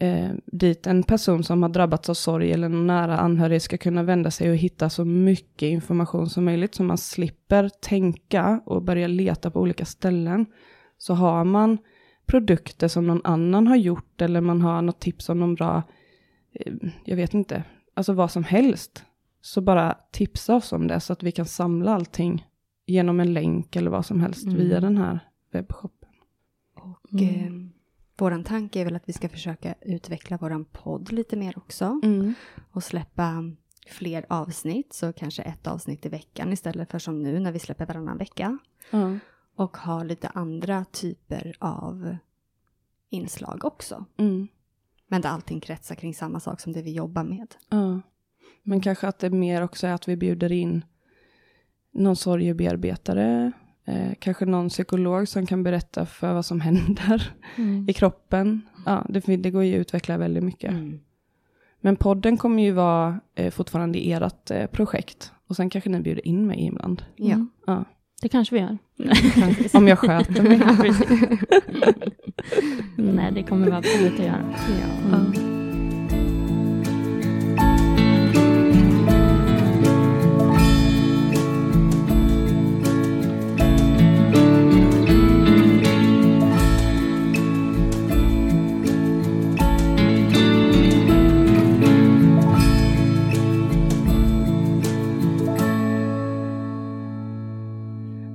eh, 0.00 0.30
dit 0.46 0.86
en 0.86 1.02
person 1.02 1.44
som 1.44 1.62
har 1.62 1.68
drabbats 1.70 2.08
av 2.10 2.14
sorg 2.14 2.52
eller 2.52 2.68
någon 2.68 2.86
nära 2.86 3.18
anhörig 3.18 3.62
ska 3.62 3.78
kunna 3.78 4.02
vända 4.02 4.30
sig 4.30 4.50
och 4.50 4.56
hitta 4.56 4.90
så 4.90 5.04
mycket 5.04 5.66
information 5.66 6.30
som 6.30 6.44
möjligt, 6.44 6.74
så 6.74 6.82
man 6.82 6.98
slipper 6.98 7.68
tänka 7.68 8.60
och 8.66 8.82
börja 8.82 9.06
leta 9.06 9.50
på 9.50 9.60
olika 9.60 9.84
ställen. 9.84 10.46
Så 10.98 11.14
har 11.14 11.44
man 11.44 11.78
produkter 12.26 12.88
som 12.88 13.06
någon 13.06 13.20
annan 13.24 13.66
har 13.66 13.76
gjort 13.76 14.20
eller 14.22 14.40
man 14.40 14.60
har 14.62 14.82
något 14.82 15.00
tips 15.00 15.28
om 15.28 15.40
någon 15.40 15.54
bra, 15.54 15.82
eh, 16.52 16.72
jag 17.04 17.16
vet 17.16 17.34
inte, 17.34 17.62
alltså 17.94 18.12
vad 18.12 18.30
som 18.30 18.44
helst, 18.44 19.04
så 19.40 19.60
bara 19.60 19.98
tipsa 20.10 20.54
oss 20.56 20.72
om 20.72 20.86
det 20.86 21.00
så 21.00 21.12
att 21.12 21.22
vi 21.22 21.32
kan 21.32 21.46
samla 21.46 21.94
allting 21.94 22.46
genom 22.86 23.20
en 23.20 23.32
länk 23.34 23.76
eller 23.76 23.90
vad 23.90 24.06
som 24.06 24.20
helst 24.20 24.44
Mm. 24.44 24.56
via 24.56 24.80
den 24.80 24.96
här 24.98 25.20
webbshoppen. 25.52 26.08
Och 26.74 27.20
Mm. 27.20 27.70
Våran 28.16 28.44
tanke 28.44 28.80
är 28.80 28.84
väl 28.84 28.96
att 28.96 29.08
vi 29.08 29.12
ska 29.12 29.28
försöka 29.28 29.74
utveckla 29.80 30.36
våran 30.36 30.64
podd 30.64 31.12
lite 31.12 31.36
mer 31.36 31.58
också. 31.58 32.00
Mm. 32.02 32.34
Och 32.70 32.84
släppa 32.84 33.34
fler 33.86 34.26
avsnitt, 34.28 34.92
så 34.92 35.12
kanske 35.12 35.42
ett 35.42 35.66
avsnitt 35.66 36.06
i 36.06 36.08
veckan 36.08 36.52
istället 36.52 36.90
för 36.90 36.98
som 36.98 37.22
nu 37.22 37.40
när 37.40 37.52
vi 37.52 37.58
släpper 37.58 37.86
varannan 37.86 38.18
vecka. 38.18 38.58
Ja. 38.90 39.18
Och 39.56 39.76
ha 39.76 40.02
lite 40.02 40.28
andra 40.28 40.84
typer 40.84 41.56
av 41.58 42.16
inslag 43.10 43.64
också. 43.64 44.04
Mm. 44.16 44.48
Men 45.06 45.20
där 45.20 45.28
allting 45.28 45.60
kretsar 45.60 45.94
kring 45.94 46.14
samma 46.14 46.40
sak 46.40 46.60
som 46.60 46.72
det 46.72 46.82
vi 46.82 46.92
jobbar 46.92 47.24
med. 47.24 47.54
Ja. 47.68 48.00
Men 48.62 48.80
kanske 48.80 49.08
att 49.08 49.18
det 49.18 49.30
mer 49.30 49.62
också 49.62 49.86
är 49.86 49.92
att 49.92 50.08
vi 50.08 50.16
bjuder 50.16 50.52
in 50.52 50.84
någon 51.92 52.16
sorgebearbetare, 52.16 53.52
eh, 53.84 54.12
kanske 54.18 54.44
någon 54.46 54.68
psykolog 54.68 55.28
som 55.28 55.46
kan 55.46 55.62
berätta 55.62 56.06
för 56.06 56.34
vad 56.34 56.46
som 56.46 56.60
händer 56.68 57.32
Mm. 57.56 57.88
i 57.88 57.92
kroppen. 57.92 58.62
Ja, 58.86 59.06
det, 59.08 59.36
det 59.36 59.50
går 59.50 59.64
ju 59.64 59.74
att 59.74 59.80
utveckla 59.80 60.16
väldigt 60.18 60.44
mycket. 60.44 60.70
Mm. 60.70 61.00
Men 61.80 61.96
podden 61.96 62.36
kommer 62.36 62.62
ju 62.62 62.70
vara 62.70 63.20
eh, 63.34 63.50
fortfarande 63.50 63.98
i 63.98 64.12
ert 64.12 64.50
eh, 64.50 64.66
projekt. 64.66 65.32
Och 65.48 65.56
sen 65.56 65.70
kanske 65.70 65.90
ni 65.90 66.00
bjuder 66.00 66.26
in 66.28 66.46
mig 66.46 66.66
ibland. 66.66 67.04
Ja. 67.16 67.32
Mm. 67.34 67.48
Ja. 67.66 67.84
Det 68.22 68.28
kanske 68.28 68.54
vi 68.54 68.60
gör. 68.60 68.78
Om 69.78 69.88
jag 69.88 69.98
sköter 69.98 70.42
mig. 70.42 70.60
Nej, 73.14 73.32
det 73.32 73.42
kommer 73.42 73.66
vi 73.66 73.72
absolut 73.72 74.20
att 74.20 74.26
göra. 74.26 74.54
Ja. 75.10 75.53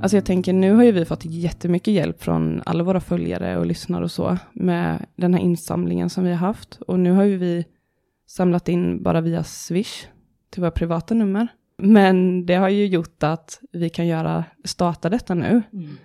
Alltså 0.09 0.17
jag 0.17 0.25
tänker, 0.25 0.53
nu 0.53 0.73
har 0.73 0.83
ju 0.83 0.91
vi 0.91 1.05
fått 1.05 1.25
jättemycket 1.25 1.93
hjälp 1.93 2.23
från 2.23 2.61
alla 2.65 2.83
våra 2.83 2.99
följare 2.99 3.57
och 3.57 3.65
lyssnare 3.65 4.03
och 4.03 4.11
så 4.11 4.37
med 4.53 5.05
den 5.15 5.33
här 5.33 5.41
insamlingen 5.41 6.09
som 6.09 6.23
vi 6.23 6.29
har 6.29 6.37
haft. 6.37 6.75
Och 6.75 6.99
nu 6.99 7.11
har 7.11 7.23
ju 7.23 7.37
vi 7.37 7.65
samlat 8.27 8.69
in 8.69 9.03
bara 9.03 9.21
via 9.21 9.43
Swish 9.43 10.07
till 10.49 10.61
våra 10.61 10.71
privata 10.71 11.13
nummer. 11.13 11.47
Men 11.77 12.45
det 12.45 12.55
har 12.55 12.69
ju 12.69 12.85
gjort 12.85 13.23
att 13.23 13.59
vi 13.71 13.89
kan 13.89 14.07
göra, 14.07 14.43
starta 14.63 15.09
detta 15.09 15.33
nu. 15.33 15.61
Mm. 15.73 15.97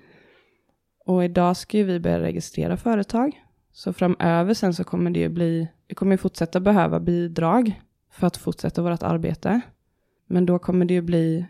Och 1.07 1.25
idag 1.25 1.57
ska 1.57 1.79
ju 1.79 1.85
vi 1.85 2.01
börja 2.01 2.21
registrera 2.21 2.77
företag. 2.77 3.43
Så 3.73 3.93
framöver 3.93 4.55
sen 4.55 4.75
så 4.75 4.85
kommer 4.85 5.11
det 5.11 5.21
ju 5.21 5.29
bli, 5.29 5.69
vi 5.89 5.95
kommer 5.95 6.13
ju 6.13 6.19
fortsätta 6.19 6.61
behöva 6.61 7.01
bidrag 7.01 7.81
för 8.13 8.27
att 8.27 8.37
fortsätta 8.37 8.83
vårt 8.83 9.03
arbete. 9.03 9.61
Men 10.27 10.47
då 10.47 10.59
kommer 10.59 10.85
det 10.85 10.95
ju 10.95 11.03
bli 11.03 11.47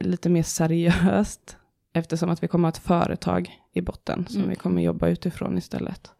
lite 0.00 0.28
mer 0.28 0.42
seriöst 0.42 1.56
eftersom 1.96 2.30
att 2.30 2.42
vi 2.42 2.48
kommer 2.48 2.68
ha 2.68 2.70
ett 2.72 2.78
företag 2.78 3.50
i 3.72 3.80
botten 3.80 4.26
som 4.28 4.36
Mm. 4.38 4.50
vi 4.50 4.56
kommer 4.56 4.82
jobba 4.82 5.08
utifrån 5.08 5.58
istället. 5.58 6.10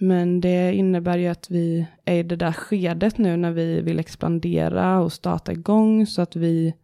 Men 0.00 0.40
det 0.40 0.74
innebär 0.74 1.18
ju 1.18 1.26
att 1.28 1.50
vi 1.50 1.86
är 2.04 2.14
i 2.14 2.22
det 2.22 2.36
där 2.36 2.52
skedet 2.52 3.18
nu 3.18 3.36
när 3.36 3.50
vi 3.50 3.80
vill 3.80 3.98
expandera 3.98 5.00
och 5.00 5.12
starta 5.12 5.52
igång 5.52 6.06
så 6.06 6.22
att 6.22 6.36
vi 6.36 6.74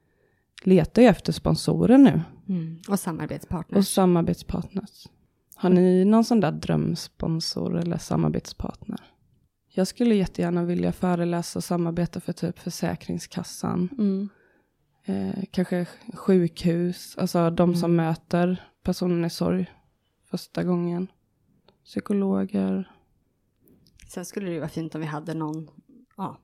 letar 0.64 1.02
ju 1.02 1.09
efter 1.09 1.33
sponsorer 1.33 1.99
nu 1.99 2.21
Mm. 2.49 2.78
Och 2.88 3.00
samarbetspartners. 3.00 3.78
och 3.78 3.87
samarbetspartners. 3.87 5.06
Har 5.54 5.71
ni 5.71 6.04
någon 6.04 6.25
sån 6.25 6.40
där 6.40 6.52
drömsponsor 6.52 7.78
eller 7.78 7.99
samarbetspartner? 7.99 9.00
Jag 9.75 9.87
skulle 9.87 10.14
jättegärna 10.14 10.64
vilja 10.64 10.92
föreläsa 10.92 11.59
och 11.59 11.64
samarbeta 11.64 12.21
för 12.21 12.33
typ 12.33 12.59
Försäkringskassan. 12.59 13.88
Mm. 13.99 14.28
Eh, 15.09 15.45
kanske 15.51 15.87
sjukhus, 16.15 17.17
alltså 17.19 17.51
de 17.51 17.75
som 17.75 17.91
Mm. 17.91 18.07
möter 18.07 18.71
personen 18.83 19.25
i 19.25 19.31
sorg 19.31 19.67
första 20.25 20.65
gången. 20.65 21.07
Psykologer. 21.85 22.93
Sen 24.09 24.25
skulle 24.25 24.47
det 24.47 24.53
ju 24.53 24.59
vara 24.59 24.69
fint 24.69 24.95
om 24.95 25.01
vi 25.01 25.07
hade 25.07 25.35
någon, 25.35 25.71
ja, 26.17 26.39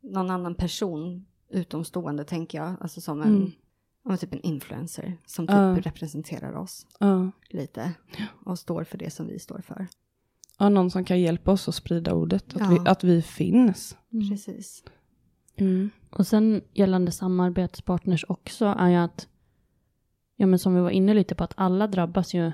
någon 0.00 0.30
annan 0.30 0.54
person 0.54 1.26
utomstående 1.50 2.24
tänker 2.24 2.58
jag. 2.58 2.74
Alltså 2.80 3.00
som 3.00 3.22
en, 3.22 3.36
Mm. 3.36 3.50
ja, 4.04 4.16
typ 4.16 4.32
en 4.32 4.40
influencer 4.40 5.16
som 5.26 5.46
typ 5.46 5.54
Ja. 5.56 5.76
representerar 5.82 6.52
oss 6.56 6.86
Ja. 6.98 7.30
lite. 7.50 7.92
Och 8.44 8.58
står 8.58 8.84
för 8.84 8.98
det 8.98 9.10
som 9.10 9.26
vi 9.26 9.38
står 9.38 9.60
för. 9.60 9.86
ja, 10.58 10.68
någon 10.68 10.90
som 10.90 11.04
kan 11.04 11.20
hjälpa 11.20 11.50
oss 11.52 11.68
att 11.68 11.74
sprida 11.74 12.14
ordet, 12.14 12.54
att, 12.56 12.60
Ja. 12.60 12.68
vi, 12.84 12.90
att 12.90 13.04
vi 13.04 13.22
finns. 13.22 13.96
Mm. 14.12 14.28
Precis. 14.30 14.84
Mm. 15.56 15.90
Och 16.10 16.26
sen 16.26 16.62
gällande 16.72 17.12
samarbetspartners 17.12 18.24
också 18.28 18.64
är 18.78 18.88
ju 18.90 18.96
att, 18.96 19.28
ja 20.36 20.46
men 20.46 20.58
som 20.58 20.74
vi 20.74 20.80
var 20.80 20.90
inne 20.90 21.14
lite 21.14 21.34
på, 21.34 21.44
att 21.44 21.52
alla 21.56 21.86
drabbas 21.86 22.34
ju 22.34 22.52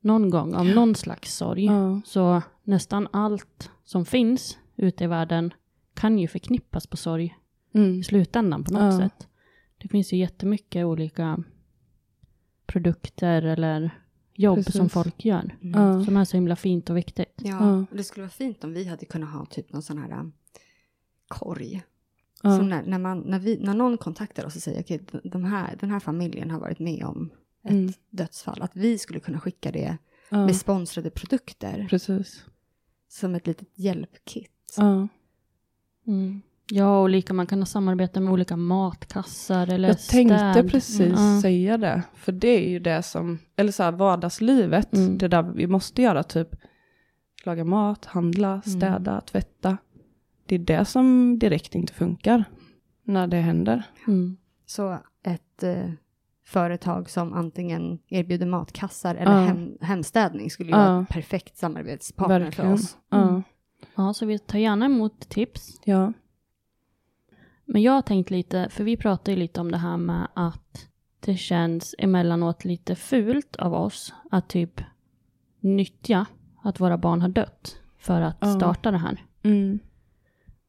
någon 0.00 0.30
gång 0.30 0.54
av 0.54 0.66
någon 0.66 0.94
slags 0.94 1.34
sorg. 1.36 1.64
Ja. 1.64 2.00
Så 2.04 2.42
nästan 2.64 3.08
allt 3.10 3.70
som 3.84 4.04
finns 4.04 4.58
ute 4.76 5.04
i 5.04 5.06
världen 5.06 5.54
kan 5.94 6.18
ju 6.18 6.28
förknippas 6.28 6.86
på 6.86 6.96
sorg 6.96 7.36
Mm. 7.72 8.00
i 8.00 8.04
slutändan 8.04 8.64
på 8.64 8.72
något 8.72 8.82
Ja. 8.82 8.98
sätt. 8.98 9.28
Det 9.78 9.88
finns 9.88 10.12
ju 10.12 10.16
jättemycket 10.16 10.84
olika 10.86 11.42
produkter 12.66 13.42
eller 13.42 13.90
jobb 14.34 14.56
Precis. 14.56 14.76
som 14.76 14.88
folk 14.88 15.24
gör. 15.24 15.56
Mm. 15.62 15.80
Ja. 15.82 16.04
Som 16.04 16.16
är 16.16 16.24
så 16.24 16.36
himla 16.36 16.56
fint 16.56 16.90
och 16.90 16.96
viktigt. 16.96 17.32
Ja, 17.36 17.76
och 17.90 17.96
det 17.96 18.04
skulle 18.04 18.22
vara 18.22 18.30
fint 18.30 18.64
om 18.64 18.72
vi 18.72 18.84
hade 18.84 19.04
kunnat 19.06 19.32
ha 19.32 19.46
typ 19.46 19.72
någon 19.72 19.82
sån 19.82 19.98
här 19.98 20.20
um, 20.20 20.32
korg. 21.28 21.82
Ja. 22.42 22.56
Så 22.56 22.62
när, 22.62 22.82
när, 22.82 22.98
man, 22.98 23.20
när, 23.20 23.38
vi, 23.38 23.58
när 23.58 23.74
någon 23.74 23.98
kontaktar 23.98 24.46
oss 24.46 24.56
och 24.56 24.62
säger 24.62 24.80
okej, 24.82 25.00
de 25.24 25.44
här, 25.44 25.76
den 25.80 25.90
här 25.90 26.00
familjen 26.00 26.50
har 26.50 26.60
varit 26.60 26.78
med 26.78 27.04
om 27.04 27.30
ett 27.64 27.70
Mm. 27.70 27.92
dödsfall, 28.10 28.62
att 28.62 28.76
vi 28.76 28.98
skulle 28.98 29.20
kunna 29.20 29.40
skicka 29.40 29.72
det 29.72 29.96
Ja. 30.30 30.46
med 30.46 30.56
sponsrade 30.56 31.10
produkter 31.10 31.86
Precis. 31.90 32.44
som 33.08 33.34
ett 33.34 33.46
litet 33.46 33.68
hjälpkit. 33.74 34.74
Ja. 34.76 35.08
Mm. 36.06 36.42
Ja, 36.72 37.00
och 37.00 37.08
lika 37.10 37.32
man 37.32 37.46
kan 37.46 37.58
ha 37.58 37.66
samarbete 37.66 38.20
med 38.20 38.32
olika 38.32 38.56
matkassar 38.56 39.66
eller 39.72 39.88
Jag 39.88 39.98
tänkte 40.00 40.38
städ. 40.52 40.70
precis 40.70 41.00
Mm, 41.18 41.40
säga 41.40 41.78
det. 41.78 42.02
För 42.14 42.32
det 42.32 42.48
är 42.66 42.70
ju 42.70 42.78
det 42.78 43.02
som, 43.02 43.38
eller 43.56 43.72
så 43.72 43.82
här 43.82 43.92
vardagslivet, 43.92 44.92
Mm. 44.94 45.18
det 45.18 45.28
där 45.28 45.42
vi 45.42 45.66
måste 45.66 46.02
göra, 46.02 46.22
typ 46.22 46.48
laga 47.44 47.64
mat, 47.64 48.04
handla, 48.04 48.62
städa, 48.62 49.20
tvätta. 49.20 49.76
Det 50.50 50.54
är 50.54 50.78
det 50.78 50.84
som 50.84 51.38
direkt 51.38 51.74
inte 51.74 51.92
funkar 51.92 52.44
när 53.04 53.26
det 53.26 53.36
händer. 53.36 53.82
Mm. 54.06 54.36
Så 54.66 54.98
ett 55.22 55.62
eh, 55.62 55.90
företag 56.46 57.10
som 57.10 57.32
antingen 57.32 57.98
erbjuder 58.08 58.46
matkassar 58.46 59.14
eller 59.14 59.32
Ja. 59.40 59.46
hem, 59.46 59.78
hemstädning 59.80 60.50
skulle 60.50 60.70
ju 60.70 60.76
Ja. 60.76 60.84
vara 60.84 60.96
en 60.98 61.06
perfekt 61.06 61.56
samarbetspartner 61.56 62.50
för 62.50 62.72
oss. 62.72 62.96
Ja. 63.10 63.42
ja, 63.96 64.14
så 64.14 64.26
vi 64.26 64.38
tar 64.38 64.58
gärna 64.58 64.86
emot 64.86 65.28
tips. 65.28 65.80
ja. 65.84 66.12
Men 67.64 67.82
jag 67.82 67.92
har 67.92 68.02
tänkt 68.02 68.30
lite, 68.30 68.68
för 68.70 68.84
vi 68.84 68.96
pratar 68.96 69.32
ju 69.32 69.38
lite 69.38 69.60
om 69.60 69.70
det 69.70 69.78
här 69.78 69.96
med 69.96 70.28
att 70.34 70.88
det 71.20 71.36
känns 71.36 71.94
emellanåt 71.98 72.64
lite 72.64 72.94
fult 72.96 73.56
av 73.56 73.74
oss 73.74 74.14
att 74.30 74.48
typ 74.48 74.80
nyttja 75.60 76.26
att 76.62 76.80
våra 76.80 76.98
barn 76.98 77.20
har 77.22 77.28
dött 77.28 77.80
för 77.98 78.20
att 78.20 78.56
starta 78.56 78.90
det 78.90 78.98
här. 78.98 79.24
Mm. 79.42 79.78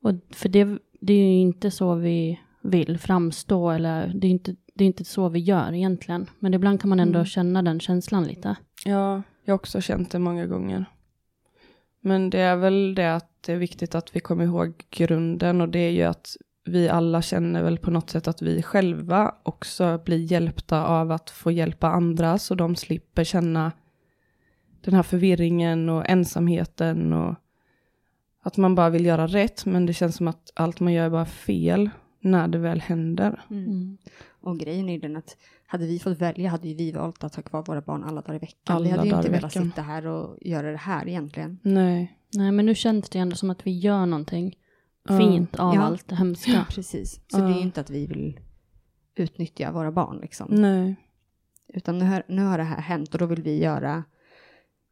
Och 0.01 0.13
för 0.29 0.49
det, 0.49 0.77
det 1.01 1.13
är 1.13 1.33
ju 1.33 1.39
inte 1.39 1.71
så 1.71 1.95
vi 1.95 2.39
vill 2.61 2.97
framstå 2.97 3.69
eller 3.69 4.11
det 4.15 4.27
är 4.27 4.31
inte, 4.31 4.55
det 4.73 4.83
är 4.83 4.87
inte 4.87 5.05
så 5.05 5.29
vi 5.29 5.39
gör 5.39 5.73
egentligen. 5.73 6.29
Men 6.39 6.53
ibland 6.53 6.81
kan 6.81 6.89
man 6.89 6.99
ändå 6.99 7.19
Mm. 7.19 7.25
känna 7.25 7.61
den 7.61 7.79
känslan 7.79 8.23
lite. 8.23 8.55
Ja, 8.85 9.21
jag 9.45 9.53
har 9.53 9.55
också 9.55 9.81
känt 9.81 10.11
det 10.11 10.19
många 10.19 10.45
gånger. 10.47 10.85
Men 12.01 12.29
det 12.29 12.39
är 12.39 12.55
väl 12.55 12.95
det 12.95 13.15
att 13.15 13.43
det 13.45 13.53
är 13.53 13.57
viktigt 13.57 13.95
att 13.95 14.15
vi 14.15 14.19
kommer 14.19 14.43
ihåg 14.43 14.73
grunden 14.89 15.61
och 15.61 15.69
det 15.69 15.79
är 15.79 15.91
ju 15.91 16.03
att 16.03 16.37
vi 16.65 16.89
alla 16.89 17.21
känner 17.21 17.63
väl 17.63 17.77
på 17.77 17.91
något 17.91 18.09
sätt 18.09 18.27
att 18.27 18.41
vi 18.41 18.61
själva 18.63 19.35
också 19.43 20.01
blir 20.05 20.17
hjälpta 20.31 20.85
av 20.85 21.11
att 21.11 21.29
få 21.29 21.51
hjälpa 21.51 21.87
andra 21.87 22.37
så 22.37 22.55
de 22.55 22.75
slipper 22.75 23.23
känna 23.23 23.71
den 24.81 24.93
här 24.93 25.03
förvirringen 25.03 25.89
och 25.89 26.09
ensamheten 26.09 27.13
och 27.13 27.35
att 28.41 28.57
man 28.57 28.75
bara 28.75 28.89
vill 28.89 29.05
göra 29.05 29.27
rätt 29.27 29.65
men 29.65 29.85
det 29.85 29.93
känns 29.93 30.15
som 30.15 30.27
att 30.27 30.51
allt 30.55 30.79
man 30.79 30.93
gör 30.93 31.05
är 31.05 31.09
bara 31.09 31.25
fel 31.25 31.89
när 32.19 32.47
det 32.47 32.57
väl 32.57 32.81
händer. 32.81 33.41
Mm. 33.49 33.97
Och 34.41 34.59
grejen 34.59 34.89
är 34.89 34.93
ju 34.93 34.99
den 34.99 35.15
att 35.15 35.37
hade 35.65 35.85
vi 35.85 35.99
fått 35.99 36.17
välja 36.17 36.49
hade 36.49 36.73
vi 36.73 36.91
valt 36.91 37.23
att 37.23 37.35
ha 37.35 37.43
kvar 37.43 37.63
våra 37.63 37.81
barn 37.81 38.03
alla 38.03 38.21
dagar 38.21 38.35
i 38.35 38.39
veckan. 38.39 38.75
Alla 38.75 38.83
vi 38.83 38.89
hade 38.91 39.09
ju 39.09 39.15
inte 39.15 39.29
velat 39.31 39.53
sitta 39.53 39.81
här 39.81 40.05
och 40.07 40.37
göra 40.41 40.71
det 40.71 40.77
här 40.77 41.07
egentligen. 41.07 41.59
Nej. 41.61 42.17
Nej, 42.33 42.51
men 42.51 42.65
nu 42.65 42.75
känns 42.75 43.09
det 43.09 43.19
ändå 43.19 43.35
som 43.35 43.49
att 43.49 43.67
vi 43.67 43.79
gör 43.79 44.05
någonting 44.05 44.57
Ja. 45.07 45.17
fint 45.17 45.59
av 45.59 45.75
Ja. 45.75 45.81
allt 45.81 46.07
det 46.07 46.15
hemska. 46.15 46.65
Precis. 46.69 47.13
Så 47.27 47.39
Ja. 47.39 47.43
det 47.43 47.53
är 47.53 47.55
ju 47.55 47.61
inte 47.61 47.81
att 47.81 47.89
vi 47.89 48.05
vill 48.07 48.39
utnyttja 49.15 49.71
våra 49.71 49.91
barn 49.91 50.17
liksom. 50.21 50.47
Nej. 50.51 50.95
Utan 51.73 51.99
nu 51.99 52.05
har, 52.05 52.23
nu 52.27 52.43
har 52.43 52.57
det 52.57 52.63
här 52.63 52.81
hänt 52.81 53.13
och 53.13 53.19
då 53.19 53.25
vill 53.25 53.41
vi 53.41 53.63
göra 53.63 54.03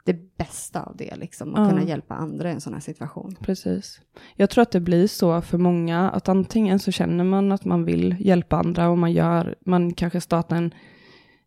det 0.03 0.37
bästa 0.37 0.83
av 0.83 0.95
det 0.97 1.15
liksom. 1.15 1.53
Och 1.53 1.59
Ja. 1.59 1.69
kunna 1.69 1.83
hjälpa 1.83 2.15
andra 2.15 2.49
i 2.49 2.53
en 2.53 2.61
sån 2.61 2.73
här 2.73 2.79
situation. 2.79 3.35
Precis. 3.41 4.01
Jag 4.35 4.49
tror 4.49 4.61
att 4.61 4.71
det 4.71 4.79
blir 4.79 5.07
så 5.07 5.41
för 5.41 5.57
många 5.57 6.09
att 6.09 6.29
antingen 6.29 6.79
så 6.79 6.91
känner 6.91 7.23
man 7.23 7.51
att 7.51 7.65
man 7.65 7.85
vill 7.85 8.15
hjälpa 8.19 8.57
andra 8.57 8.89
och 8.89 8.97
man 8.97 9.11
gör, 9.11 9.55
man 9.65 9.93
kanske 9.93 10.21
startar 10.21 10.55
en, 10.55 10.73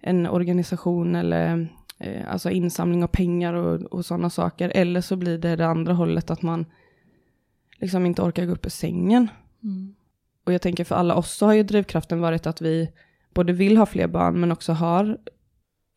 en 0.00 0.26
organisation 0.26 1.14
eller 1.14 1.68
eh, 1.98 2.32
alltså 2.32 2.50
insamling 2.50 3.04
av 3.04 3.08
pengar 3.08 3.54
och, 3.54 3.82
och 3.82 4.04
sådana 4.04 4.30
saker. 4.30 4.72
Eller 4.74 5.00
så 5.00 5.16
blir 5.16 5.38
det 5.38 5.56
det 5.56 5.66
andra 5.66 5.92
hållet 5.92 6.30
att 6.30 6.42
man 6.42 6.66
liksom 7.80 8.06
inte 8.06 8.22
orkar 8.22 8.46
gå 8.46 8.52
upp 8.52 8.66
ur 8.66 8.70
sängen. 8.70 9.28
Mm. 9.62 9.94
Och 10.44 10.52
jag 10.52 10.62
tänker 10.62 10.84
för 10.84 10.94
alla 10.94 11.14
oss 11.14 11.32
så 11.32 11.46
har 11.46 11.52
ju 11.54 11.62
drivkraften 11.62 12.20
varit 12.20 12.46
att 12.46 12.60
vi 12.60 12.90
både 13.34 13.52
vill 13.52 13.76
ha 13.76 13.86
fler 13.86 14.06
barn 14.06 14.40
men 14.40 14.52
också 14.52 14.72
har, 14.72 15.18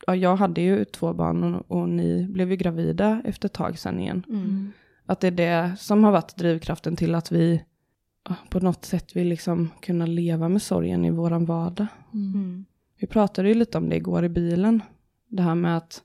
ja 0.08 0.16
jag 0.16 0.36
hade 0.36 0.62
ju 0.62 0.86
två 0.86 1.14
barn 1.14 1.56
och, 1.56 1.72
och 1.72 1.90
ni 1.90 2.28
blev 2.30 2.52
ju 2.52 2.56
gravida 2.58 3.22
efter 3.26 3.48
ett 3.48 3.54
tag 3.54 3.80
sedan 3.80 4.00
igen. 4.00 4.24
Mm. 4.30 4.72
Att 5.06 5.20
det 5.20 5.28
är 5.28 5.32
det 5.32 5.76
som 5.78 6.04
har 6.04 6.12
varit 6.12 6.36
drivkraften 6.36 6.96
till 6.96 7.16
att 7.16 7.32
vi 7.32 7.64
på 8.50 8.60
något 8.60 8.86
sätt 8.86 9.16
vill 9.16 9.28
liksom 9.28 9.72
kunna 9.82 10.06
leva 10.06 10.50
med 10.50 10.62
sorgen 10.62 11.06
i 11.06 11.12
våran 11.12 11.46
vardag. 11.46 11.88
Mm. 12.14 12.34
Mm. 12.34 12.66
Vi 13.00 13.08
pratade 13.08 13.48
ju 13.48 13.54
lite 13.54 13.78
om 13.78 13.90
det 13.90 13.96
igår 13.96 14.26
i 14.26 14.30
bilen. 14.30 14.82
Det 15.28 15.42
här 15.42 15.56
med 15.56 15.78
att 15.78 16.02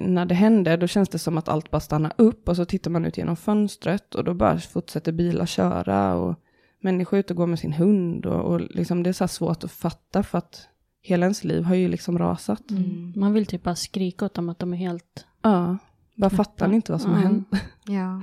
när 0.00 0.26
det 0.26 0.34
händer 0.34 0.76
då 0.76 0.86
känns 0.86 1.08
det 1.08 1.18
som 1.18 1.38
att 1.38 1.48
allt 1.48 1.70
bara 1.70 1.80
stannar 1.80 2.12
upp 2.16 2.48
och 2.48 2.56
så 2.56 2.64
tittar 2.64 2.90
man 2.90 3.04
ut 3.04 3.18
genom 3.18 3.36
fönstret 3.36 4.14
och 4.14 4.24
då 4.24 4.34
bara 4.34 4.58
fortsätter 4.58 5.12
bilar 5.12 5.46
köra 5.46 6.14
och 6.14 6.34
människor 6.80 7.18
ute 7.18 7.32
och 7.32 7.36
går 7.36 7.46
med 7.46 7.58
sin 7.58 7.72
hund 7.72 8.26
och, 8.26 8.52
och 8.52 8.60
liksom 8.60 9.02
det 9.02 9.10
är 9.10 9.12
så 9.12 9.24
här 9.24 9.28
svårt 9.28 9.64
att 9.64 9.70
fatta 9.70 10.22
för 10.22 10.38
att 10.38 10.68
hela 11.02 11.26
ens 11.26 11.44
liv 11.44 11.62
har 11.64 11.74
ju 11.74 11.88
liksom 11.88 12.18
rasat. 12.18 12.70
Mm. 12.70 13.12
Man 13.16 13.32
vill 13.32 13.46
typ 13.46 13.62
bara 13.62 13.74
skrika 13.76 14.24
åt 14.24 14.34
dem 14.34 14.48
att 14.48 14.58
de 14.58 14.72
är 14.72 14.76
helt... 14.76 15.26
Ja, 15.42 15.76
bara 16.14 16.30
fattar 16.30 16.68
ni 16.68 16.76
inte 16.76 16.92
vad 16.92 17.00
som 17.00 17.10
har 17.10 17.18
Ja. 17.22 17.26
hänt? 17.26 17.48
Ja. 17.86 18.22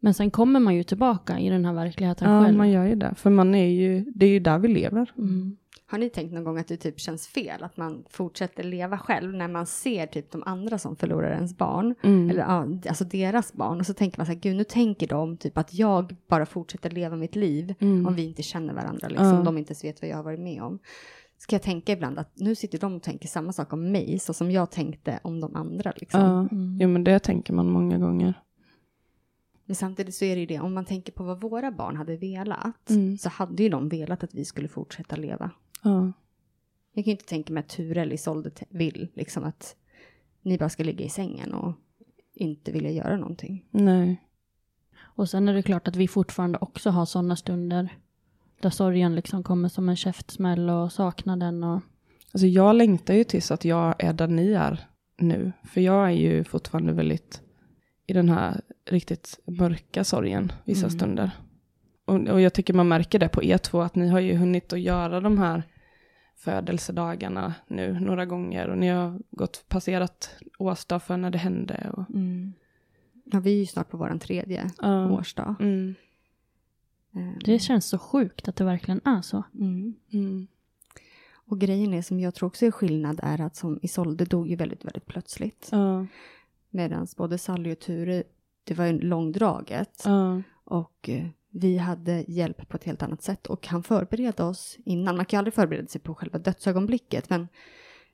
Men 0.00 0.14
sen 0.14 0.30
kommer 0.30 0.60
man 0.60 0.74
ju 0.74 0.82
tillbaka 0.82 1.38
i 1.38 1.48
den 1.48 1.64
här 1.64 1.72
verkligheten 1.72 2.30
Ja, 2.32 2.44
själv. 2.44 2.56
man 2.58 2.70
gör 2.70 2.84
ju 2.84 2.94
det. 2.94 3.14
För 3.16 3.30
man 3.30 3.54
är 3.54 3.66
ju, 3.68 4.04
det 4.14 4.26
är 4.26 4.30
ju 4.30 4.40
där 4.40 4.58
vi 4.58 4.68
lever. 4.68 5.12
Mm. 5.18 5.56
Har 5.88 5.98
ni 5.98 6.10
tänkt 6.10 6.32
någon 6.32 6.44
gång 6.44 6.58
att 6.58 6.68
det 6.68 6.76
typ 6.76 7.00
känns 7.00 7.26
fel 7.28 7.62
att 7.64 7.76
man 7.76 8.04
fortsätter 8.10 8.62
leva 8.64 8.98
själv 8.98 9.34
när 9.34 9.48
man 9.48 9.66
ser 9.66 10.06
typ 10.06 10.30
de 10.30 10.42
andra 10.46 10.78
som 10.78 10.96
förlorar 10.96 11.30
ens 11.32 11.56
barn? 11.56 11.94
Mm. 12.02 12.30
Eller 12.30 12.40
ja, 12.40 12.66
alltså 12.88 13.04
deras 13.04 13.52
barn. 13.52 13.80
Och 13.80 13.86
så 13.86 13.94
tänker 13.94 14.18
man 14.18 14.26
så 14.26 14.32
här, 14.32 14.40
gud 14.40 14.56
nu 14.56 14.64
tänker 14.64 15.06
de 15.06 15.36
typ 15.36 15.58
att 15.58 15.74
jag 15.74 16.16
bara 16.28 16.46
fortsätter 16.46 16.90
leva 16.90 17.16
mitt 17.16 17.36
liv 17.36 17.74
Mm. 17.80 18.06
om 18.06 18.14
vi 18.14 18.24
inte 18.24 18.42
känner 18.42 18.74
varandra, 18.74 19.08
liksom. 19.08 19.26
Ja. 19.26 19.42
De 19.42 19.58
inte 19.58 19.70
ens 19.70 19.84
vet 19.84 20.02
vad 20.02 20.10
jag 20.10 20.16
har 20.16 20.24
varit 20.24 20.40
med 20.40 20.62
om. 20.62 20.78
Ska 21.38 21.54
jag 21.54 21.62
tänka 21.62 21.92
ibland 21.92 22.18
att 22.18 22.30
nu 22.34 22.54
sitter 22.54 22.78
de 22.78 22.94
och 22.96 23.02
tänker 23.02 23.28
samma 23.28 23.52
sak 23.52 23.72
om 23.72 23.92
mig, 23.92 24.18
så 24.18 24.34
som 24.34 24.50
jag 24.50 24.70
tänkte 24.70 25.20
om 25.22 25.40
de 25.40 25.56
andra 25.56 25.92
liksom. 25.96 26.20
Ja, 26.20 26.40
Mm. 26.40 26.78
jo 26.80 26.88
men 26.88 27.04
det 27.04 27.18
tänker 27.18 27.52
man 27.52 27.70
många 27.70 27.98
gånger. 27.98 28.34
Men 29.64 29.76
samtidigt 29.76 30.14
så 30.14 30.24
är 30.24 30.34
det 30.34 30.40
ju 30.40 30.46
det, 30.46 30.60
om 30.60 30.74
man 30.74 30.84
tänker 30.84 31.12
på 31.12 31.24
vad 31.24 31.40
våra 31.40 31.70
barn 31.72 31.96
hade 31.96 32.16
velat, 32.16 32.90
Mm. 32.90 33.18
så 33.18 33.28
hade 33.28 33.62
ju 33.62 33.68
de 33.68 33.88
velat 33.88 34.24
att 34.24 34.34
vi 34.34 34.44
skulle 34.44 34.68
fortsätta 34.68 35.16
leva. 35.16 35.50
Ja. 35.82 36.12
Jag 36.92 37.04
kan 37.04 37.10
ju 37.10 37.12
inte 37.12 37.24
tänka 37.24 37.52
mig 37.52 37.60
att 37.60 37.68
Ture 37.68 38.02
eller 38.02 38.14
Isolde 38.14 38.50
vill 38.68 39.08
liksom 39.14 39.44
att 39.44 39.76
ni 40.42 40.58
bara 40.58 40.68
ska 40.68 40.82
ligga 40.82 41.04
i 41.04 41.08
sängen 41.08 41.54
och 41.54 41.74
inte 42.34 42.72
vilja 42.72 42.90
göra 42.90 43.16
någonting. 43.16 43.64
Nej. 43.70 44.22
Och 44.98 45.30
sen 45.30 45.48
är 45.48 45.54
det 45.54 45.62
klart 45.62 45.88
att 45.88 45.96
vi 45.96 46.08
fortfarande 46.08 46.58
också 46.58 46.90
har 46.90 47.06
sådana 47.06 47.36
stunder 47.36 47.88
där 48.60 48.70
sorgen 48.70 49.14
liksom 49.14 49.42
kommer 49.42 49.68
som 49.68 49.88
en 49.88 49.96
käftsmäll 49.96 50.70
och 50.70 50.92
saknaden 50.92 51.64
och... 51.64 51.80
Alltså 52.32 52.46
jag 52.46 52.76
längtar 52.76 53.14
ju 53.14 53.24
tills 53.24 53.50
att 53.50 53.64
jag 53.64 53.94
är 54.04 54.12
där 54.12 54.26
ni 54.28 54.52
är 54.52 54.86
nu. 55.18 55.52
För 55.64 55.80
jag 55.80 56.06
är 56.06 56.10
ju 56.14 56.44
fortfarande 56.44 56.92
väldigt 56.92 57.42
i 58.06 58.12
den 58.12 58.28
här 58.28 58.60
riktigt 58.84 59.38
mörka 59.46 60.04
sorgen 60.04 60.52
vissa 60.64 60.86
Mm. 60.86 60.98
stunder. 60.98 61.30
Och, 62.06 62.14
och 62.28 62.40
jag 62.40 62.52
tycker 62.52 62.74
man 62.74 62.88
märker 62.88 63.18
det 63.18 63.28
på 63.28 63.42
er 63.44 63.58
två, 63.58 63.80
att 63.80 63.94
ni 63.94 64.08
har 64.08 64.20
ju 64.20 64.34
hunnit 64.36 64.72
att 64.72 64.80
göra 64.80 65.20
de 65.20 65.38
här 65.38 65.62
födelsedagarna 66.36 67.54
nu 67.68 68.00
några 68.00 68.26
gånger. 68.26 68.68
Och 68.68 68.78
ni 68.78 68.88
har 68.88 69.20
gått 69.30 69.64
passerat 69.68 70.30
årsdag 70.58 71.00
för 71.02 71.16
när 71.16 71.30
det 71.30 71.38
hände. 71.38 71.90
Och, 71.96 72.04
Ja, 73.32 73.40
vi 73.40 73.54
är 73.54 73.58
ju 73.58 73.66
snart 73.66 73.90
på 73.90 73.96
våran 73.96 74.18
tredje 74.18 74.70
Ja. 74.82 75.10
årsdag. 75.10 75.54
mm, 75.60 75.94
Eh, 77.16 77.32
Det 77.44 77.58
känns 77.58 77.86
så 77.88 77.98
sjukt 77.98 78.48
att 78.48 78.56
det 78.56 78.64
verkligen 78.64 79.00
är 79.04 79.22
så. 79.22 79.42
Mm. 79.54 79.94
mm, 80.12 80.46
Och 81.46 81.60
grejen 81.60 81.94
är 81.94 82.02
som 82.02 82.20
jag 82.20 82.34
tror 82.34 82.46
också 82.46 82.66
är 82.66 82.70
skillnad 82.70 83.20
är 83.22 83.40
att 83.40 83.56
som 83.56 83.78
Isolde 83.82 84.24
dog 84.24 84.48
ju 84.48 84.56
väldigt, 84.56 84.84
väldigt 84.84 85.06
plötsligt. 85.06 85.68
ja, 85.72 86.06
Medan 86.70 87.06
både 87.16 87.38
Sally 87.38 87.72
och 87.72 87.78
Ture, 87.78 88.22
det 88.64 88.74
var 88.74 88.86
ju 88.86 89.00
långdraget. 89.00 90.02
ja, 90.04 90.42
Och 90.64 91.08
eh, 91.08 91.26
vi 91.60 91.76
hade 91.78 92.24
hjälp 92.28 92.68
på 92.68 92.76
ett 92.76 92.84
helt 92.84 93.02
annat 93.02 93.22
sätt. 93.22 93.46
Och 93.46 93.66
han 93.66 93.82
förberedde 93.82 94.42
oss 94.44 94.76
innan. 94.84 95.16
Man 95.16 95.24
kan 95.26 95.36
ju 95.36 95.38
aldrig 95.38 95.54
förbereda 95.54 95.86
sig 95.88 96.00
på 96.00 96.14
själva 96.14 96.38
dödsögonblicket. 96.38 97.30
Men 97.30 97.48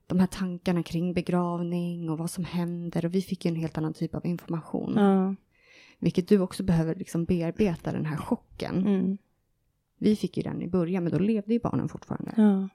de 0.07 0.21
här 0.21 0.27
tankarna 0.27 0.83
kring 0.83 1.15
begravning 1.15 2.11
och 2.11 2.19
vad 2.19 2.31
som 2.31 2.45
händer. 2.45 3.05
Och 3.05 3.15
vi 3.15 3.23
fick 3.23 3.45
ju 3.45 3.49
en 3.49 3.57
helt 3.57 3.79
annan 3.79 3.95
typ 3.95 4.15
av 4.15 4.27
information. 4.27 4.95
ja, 4.97 5.35
Vilket 5.99 6.29
du 6.29 6.39
också 6.41 6.63
behöver 6.63 6.95
liksom 6.95 7.25
bearbeta 7.25 7.93
den 7.93 8.07
här 8.07 8.17
chocken. 8.17 8.87
mm, 8.87 9.19
Vi 9.99 10.17
fick 10.17 10.37
ju 10.37 10.43
den 10.43 10.63
i 10.63 10.69
början, 10.69 11.03
men 11.05 11.13
då 11.13 11.19
levde 11.19 11.53
ju 11.53 11.61
barnen 11.61 11.89
fortfarande. 11.89 12.33
ja, 12.37 12.69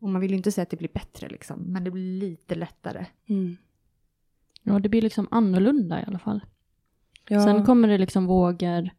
Och 0.00 0.08
man 0.08 0.20
vill 0.20 0.30
ju 0.30 0.36
inte 0.36 0.52
säga 0.52 0.62
att 0.62 0.70
det 0.70 0.76
blir 0.76 0.90
bättre 0.94 1.28
liksom. 1.28 1.60
Men 1.60 1.84
det 1.84 1.90
blir 1.90 2.20
lite 2.20 2.54
lättare. 2.54 3.06
mm. 3.28 3.56
Ja, 4.62 4.78
det 4.78 4.88
blir 4.88 5.02
liksom 5.02 5.28
annorlunda 5.30 6.00
i 6.00 6.04
alla 6.06 6.18
fall. 6.18 6.40
ja. 7.28 7.44
Sen 7.44 7.64
kommer 7.66 7.88
det 7.88 7.98
liksom 7.98 8.26
vågor, 8.26 8.90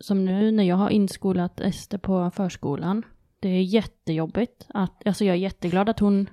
som 0.00 0.24
nu 0.24 0.50
när 0.50 0.64
jag 0.64 0.76
har 0.76 0.90
inskolat 0.90 1.60
Ester 1.60 1.98
på 1.98 2.30
förskolan. 2.30 3.02
Det 3.40 3.48
är 3.48 3.62
jättejobbigt. 3.62 4.66
Att, 4.68 5.06
alltså 5.06 5.24
jag 5.24 5.34
är 5.34 5.38
jätteglad 5.38 5.88
att 5.88 5.98
hon 5.98 6.30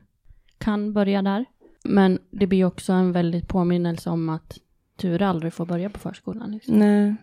kan 0.57 0.93
börja 0.93 1.21
där. 1.21 1.45
Men 1.83 2.19
det 2.31 2.47
blir 2.47 2.65
också 2.65 2.93
en 2.93 3.11
väldigt 3.11 3.47
påminnelse 3.47 4.09
om 4.09 4.29
att 4.29 4.57
Ture 4.97 5.27
aldrig 5.27 5.53
får 5.53 5.65
börja 5.65 5.89
på 5.89 5.99
förskolan. 5.99 6.51
Liksom. 6.51 6.79
Nej. 6.79 7.15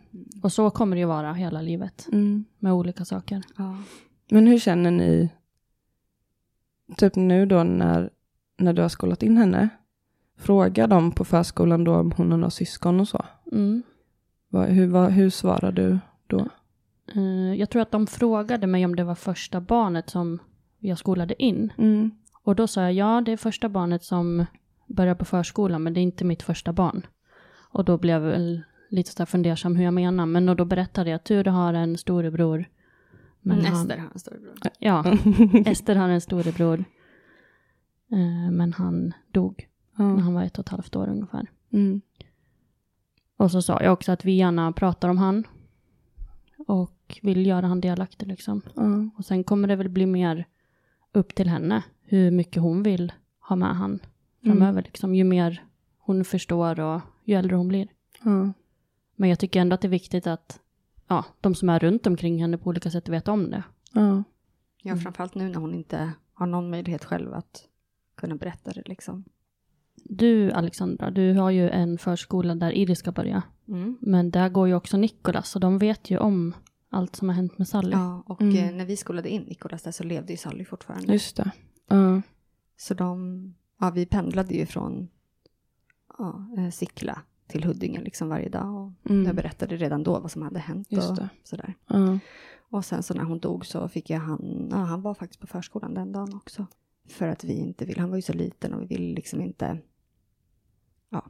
Och 0.43 0.53
så 0.53 0.71
kommer 0.71 0.97
det 0.97 1.01
ju 1.01 1.07
vara 1.07 1.33
hela 1.33 1.61
livet 1.63 2.07
Mm. 2.13 2.45
med 2.59 2.73
olika 2.73 3.05
saker. 3.05 3.43
Ja. 3.57 3.77
Men 4.31 4.47
hur 4.47 4.59
känner 4.59 4.91
ni, 4.91 5.29
typ 6.97 7.17
nu 7.17 7.47
då 7.47 7.63
när, 7.63 8.11
när 8.59 8.73
du 8.73 8.83
har 8.83 8.89
skolat 8.89 9.23
in 9.23 9.37
henne? 9.37 9.69
Fråga 10.39 10.87
dem 10.87 11.13
på 11.13 11.25
förskolan 11.25 11.85
då 11.85 11.95
om 11.95 12.13
hon 12.17 12.43
har 12.43 12.51
syskon 12.51 13.01
och 13.01 13.09
så. 13.09 13.25
Mm. 13.53 13.83
Vad, 14.49 14.67
hur, 14.69 14.87
vad, 14.87 15.11
hur 15.13 15.31
svarar 15.31 15.73
du 15.73 15.99
då? 16.29 16.49
Eh, 17.15 17.55
Jag 17.55 17.71
tror 17.71 17.83
att 17.83 17.91
de 17.91 18.07
frågade 18.07 18.67
mig 18.67 18.85
om 18.85 18.97
det 18.97 19.05
var 19.05 19.15
första 19.15 19.61
barnet 19.61 20.11
som 20.11 20.39
jag 20.79 20.99
skolade 20.99 21.43
in. 21.43 21.73
Mm. 21.79 22.11
Och 22.43 22.57
då 22.57 22.67
sa 22.67 22.83
jag 22.83 22.93
ja, 22.93 23.21
det 23.21 23.33
är 23.33 23.37
första 23.37 23.69
barnet 23.69 24.05
som 24.05 24.47
börjar 24.87 25.15
på 25.15 25.25
förskolan, 25.25 25.83
men 25.83 25.95
det 25.95 26.01
är 26.01 26.03
inte 26.03 26.25
mitt 26.25 26.43
första 26.43 26.73
barn. 26.73 27.07
Och 27.71 27.85
då 27.85 27.99
blev 27.99 28.15
jag 28.25 28.31
väl 28.31 28.63
lite 28.91 29.11
så 29.11 29.27
fundersam 29.27 29.77
hur 29.77 29.85
jag 29.85 29.95
menar. 29.95 30.27
Men 30.27 30.47
då 30.47 30.65
berättade 30.65 31.11
jag 31.11 31.17
att 31.17 31.25
Ture 31.25 31.51
har 31.51 31.75
en 31.75 31.97
storebror. 31.99 32.65
Men 33.41 33.65
han- 33.65 33.75
Ester 33.83 33.97
har 33.99 34.11
en 34.13 34.19
storebror. 34.19 34.55
Ja, 34.79 35.05
Ester 35.71 35.97
har 35.97 36.09
en 36.09 36.21
storebror. 36.21 36.85
Eh, 38.13 38.51
Men 38.53 38.73
han 38.73 39.13
dog 39.33 39.69
när 39.97 40.05
Ja. 40.11 40.17
han 40.21 40.35
var 40.35 40.43
ett 40.43 40.59
och 40.59 40.65
ett 40.65 40.69
halvt 40.69 40.97
år 40.97 41.09
ungefär. 41.09 41.47
Mm. 41.73 42.01
Och 43.37 43.51
så 43.51 43.63
sa 43.63 43.83
jag 43.83 43.93
också 43.93 44.13
att 44.13 44.25
vi 44.25 44.33
gärna 44.33 44.73
pratar 44.73 45.09
om 45.09 45.19
han. 45.19 45.45
Och 46.69 47.19
vill 47.23 47.47
göra 47.47 47.67
han 47.67 47.81
delaktig 47.81 48.27
liksom. 48.27 48.63
Ja. 48.75 49.11
Och 49.17 49.25
sen 49.25 49.45
kommer 49.45 49.69
det 49.69 49.77
väl 49.77 49.89
bli 49.89 50.07
mer 50.07 50.45
upp 51.13 51.35
till 51.35 51.49
henne 51.49 51.83
hur 52.03 52.31
mycket 52.31 52.63
hon 52.63 52.83
vill 52.83 53.13
ha 53.41 53.57
med 53.57 53.77
han 53.77 53.99
framöver. 54.45 54.83
Liksom. 54.83 55.15
Ju 55.15 55.25
mer 55.25 55.65
hon 55.99 56.25
förstår 56.25 56.81
och 56.81 57.01
ju 57.25 57.35
äldre 57.35 57.57
hon 57.57 57.69
blir. 57.69 57.89
Ja. 58.25 58.53
Men 59.17 59.29
jag 59.29 59.39
tycker 59.39 59.61
ändå 59.61 59.75
att 59.75 59.81
det 59.81 59.89
är 59.89 59.91
viktigt 59.91 60.27
att 60.27 60.61
ja, 61.07 61.25
de 61.41 61.55
som 61.55 61.69
är 61.69 61.79
runt 61.79 62.07
omkring 62.07 62.41
henne 62.41 62.59
på 62.59 62.69
olika 62.71 62.91
sätt 62.91 63.09
vet 63.09 63.29
om 63.29 63.51
det. 63.51 63.63
Ja. 63.93 64.25
Ja, 64.83 64.97
framförallt 64.97 65.35
nu 65.35 65.49
när 65.49 65.61
hon 65.61 65.75
inte 65.75 66.13
har 66.33 66.47
någon 66.47 66.71
möjlighet 66.71 67.05
själv 67.05 67.35
att 67.35 67.69
kunna 68.15 68.37
berätta 68.37 68.73
det 68.73 68.83
liksom. 68.89 69.25
Du 70.05 70.51
Alexandra, 70.51 71.11
du 71.11 71.33
har 71.33 71.51
ju 71.51 71.71
en 71.71 71.99
förskola 71.99 72.55
där 72.55 72.73
Iris 72.73 72.99
ska 72.99 73.13
börja. 73.13 73.43
Mm. 73.69 73.99
Men 74.01 74.31
där 74.31 74.49
går 74.49 74.69
ju 74.69 74.75
också 74.75 74.97
Nikolas 74.97 75.55
och 75.55 75.61
de 75.61 75.79
vet 75.79 76.11
ju 76.11 76.19
om 76.19 76.55
allt 76.91 77.17
som 77.17 77.29
har 77.29 77.37
hänt 77.37 77.59
med 77.59 77.69
Sally. 77.69 77.91
Ja, 77.93 78.23
och 78.27 78.41
Mm. 78.43 78.57
eh, 78.69 78.75
när 78.75 78.85
vi 78.87 78.97
skolade 78.97 79.29
in 79.31 79.43
Nikolas 79.43 79.83
där 79.83 79.91
så 79.91 80.05
levde 80.05 80.33
ju 80.33 80.37
Sally 80.37 80.65
fortfarande. 80.65 81.13
Just 81.13 81.37
det. 81.37 81.51
Ja. 81.89 82.23
Så 82.77 82.95
de, 82.95 83.55
ja 83.81 83.91
vi 83.91 84.07
pendlade 84.07 84.55
ju 84.55 84.67
från 84.67 85.09
ja, 86.19 86.47
eh, 86.59 86.71
Sickla 86.71 87.23
till 87.47 87.65
Huddinge 87.65 88.01
liksom 88.01 88.29
varje 88.29 88.49
dag. 88.49 88.75
Och 88.77 89.11
Mm. 89.11 89.27
Jag 89.27 89.37
berättade 89.37 89.77
redan 89.77 90.03
då 90.03 90.21
vad 90.21 90.31
som 90.31 90.43
hade 90.43 90.59
hänt 90.59 90.87
Just 90.91 91.11
och 91.11 91.17
det. 91.17 91.29
sådär. 91.45 91.75
Ja. 91.87 92.19
Och 92.71 92.85
sen 92.85 93.03
så 93.03 93.15
när 93.15 93.25
hon 93.25 93.39
dog 93.39 93.67
så 93.67 93.89
fick 93.89 94.11
jag 94.11 94.21
han, 94.21 94.69
ja 94.71 94.77
han 94.77 95.03
var 95.03 95.15
faktiskt 95.15 95.41
på 95.41 95.47
förskolan 95.47 95.95
den 95.95 96.13
dagen 96.13 96.35
också. 96.35 96.67
För 97.09 97.29
att 97.29 97.45
vi 97.45 97.53
inte 97.53 97.85
vill, 97.85 97.99
han 97.99 98.11
var 98.11 98.17
ju 98.17 98.23
så 98.23 98.33
liten 98.33 98.75
och 98.75 98.83
vi 98.83 98.87
ville 98.87 99.15
liksom 99.15 99.41
inte, 99.41 99.79
ja, 101.11 101.27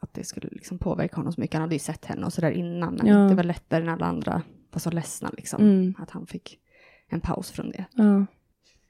att 0.00 0.14
det 0.14 0.24
skulle 0.24 0.48
liksom 0.52 0.78
påverka 0.78 1.16
honom 1.16 1.32
så 1.32 1.40
mycket. 1.40 1.54
Han 1.54 1.62
hade 1.62 1.74
ju 1.74 1.78
sett 1.78 2.04
henne 2.04 2.26
och 2.26 2.32
sådär 2.32 2.50
innan, 2.50 2.94
men 2.94 3.06
Ja. 3.06 3.16
det 3.18 3.34
var 3.34 3.44
lättare 3.44 3.84
när 3.84 3.92
alla 3.92 4.06
andra 4.06 4.42
var 4.72 4.78
så 4.80 4.90
ledsna 4.90 5.30
liksom. 5.36 5.62
Mm. 5.62 5.94
Att 5.98 6.10
han 6.10 6.26
fick 6.26 6.58
en 7.08 7.20
paus 7.20 7.50
från 7.50 7.70
det. 7.70 7.84
Ja. 7.92 8.26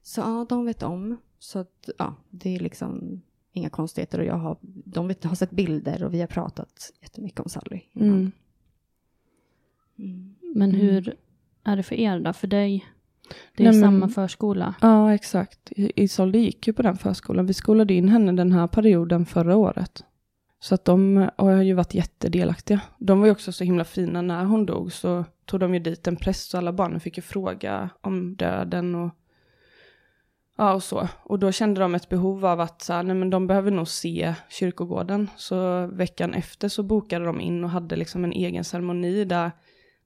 Så 0.03 0.21
ja, 0.21 0.47
de 0.49 0.65
vet 0.67 0.83
om. 0.83 1.17
Så 1.39 1.59
att, 1.59 1.89
ja, 1.99 2.15
det 2.31 2.55
är 2.57 2.61
liksom 2.61 3.21
inga 3.53 3.71
konstigheter. 3.71 4.19
Och 4.19 4.25
jag 4.25 4.35
har, 4.39 4.57
de 4.63 5.09
vet, 5.09 5.25
har 5.25 5.35
sett 5.35 5.51
bilder 5.51 6.03
och 6.05 6.15
vi 6.15 6.21
har 6.21 6.27
pratat 6.27 6.93
jättemycket 7.03 7.41
om 7.41 7.49
Sally. 7.49 7.81
Mm. 7.95 8.33
Mm. 9.99 10.35
Men 10.55 10.71
Mm. 10.71 10.81
hur 10.81 11.17
är 11.65 11.77
det 11.77 11.83
för 11.83 11.95
er 11.95 12.21
då? 12.21 12.33
För 12.33 12.47
dig, 12.47 12.87
det 13.57 13.63
är 13.67 13.71
Nej, 13.73 13.81
men- 13.81 13.91
samma 13.91 14.09
förskola. 14.09 14.75
ja, 14.81 15.15
exakt. 15.15 15.73
I- 15.73 15.93
Isolde 15.97 16.39
gick 16.39 16.67
ju 16.67 16.73
på 16.73 16.83
den 16.83 16.97
förskolan. 16.97 17.47
Vi 17.47 17.55
skolade 17.55 17.95
in 17.95 18.09
henne 18.09 18.33
den 18.33 18.53
här 18.53 18.67
perioden 18.67 19.27
förra 19.27 19.57
året. 19.57 20.05
Så 20.67 20.75
att 20.75 20.85
de 20.85 21.29
har 21.37 21.63
ju 21.63 21.75
varit 21.75 21.95
jättedelaktiga. 21.95 22.81
De 22.99 23.21
var 23.21 23.27
ju 23.27 23.33
också 23.33 23.53
så 23.53 23.65
himla 23.65 23.85
fina 23.85 24.23
när 24.23 24.45
hon 24.45 24.67
dog 24.67 24.93
så 24.93 25.25
tog 25.45 25.61
de 25.61 25.75
ju 25.75 25.81
dit 25.81 26.07
en 26.07 26.17
präst 26.17 26.51
så 26.51 26.59
alla 26.59 26.73
barnen 26.73 27.01
fick 27.01 27.17
ju 27.17 27.23
fråga 27.23 27.91
om 28.01 28.37
döden 28.37 28.95
och 28.95 29.11
ja 30.57 30.75
och 30.75 30.83
så. 30.83 31.09
Och 31.23 31.39
då 31.39 31.53
kände 31.53 31.81
de 31.81 31.95
ett 31.95 32.09
behov 32.09 32.47
av 32.47 32.61
att 32.61 32.83
så 32.83 32.93
här, 32.93 33.03
nej 33.03 33.17
men 33.17 33.31
de 33.31 33.47
behöver 33.47 33.71
nog 33.71 33.89
se 33.89 34.35
kyrkogården. 34.49 35.31
Så 35.37 35.87
veckan 35.87 36.35
efter 36.35 36.69
så 36.69 36.83
bokade 36.83 37.25
de 37.25 37.41
in 37.41 37.65
och 37.65 37.71
hade 37.71 37.97
liksom 37.97 38.25
en 38.25 38.33
egen 38.33 38.65
ceremoni 38.65 39.25
där 39.25 39.51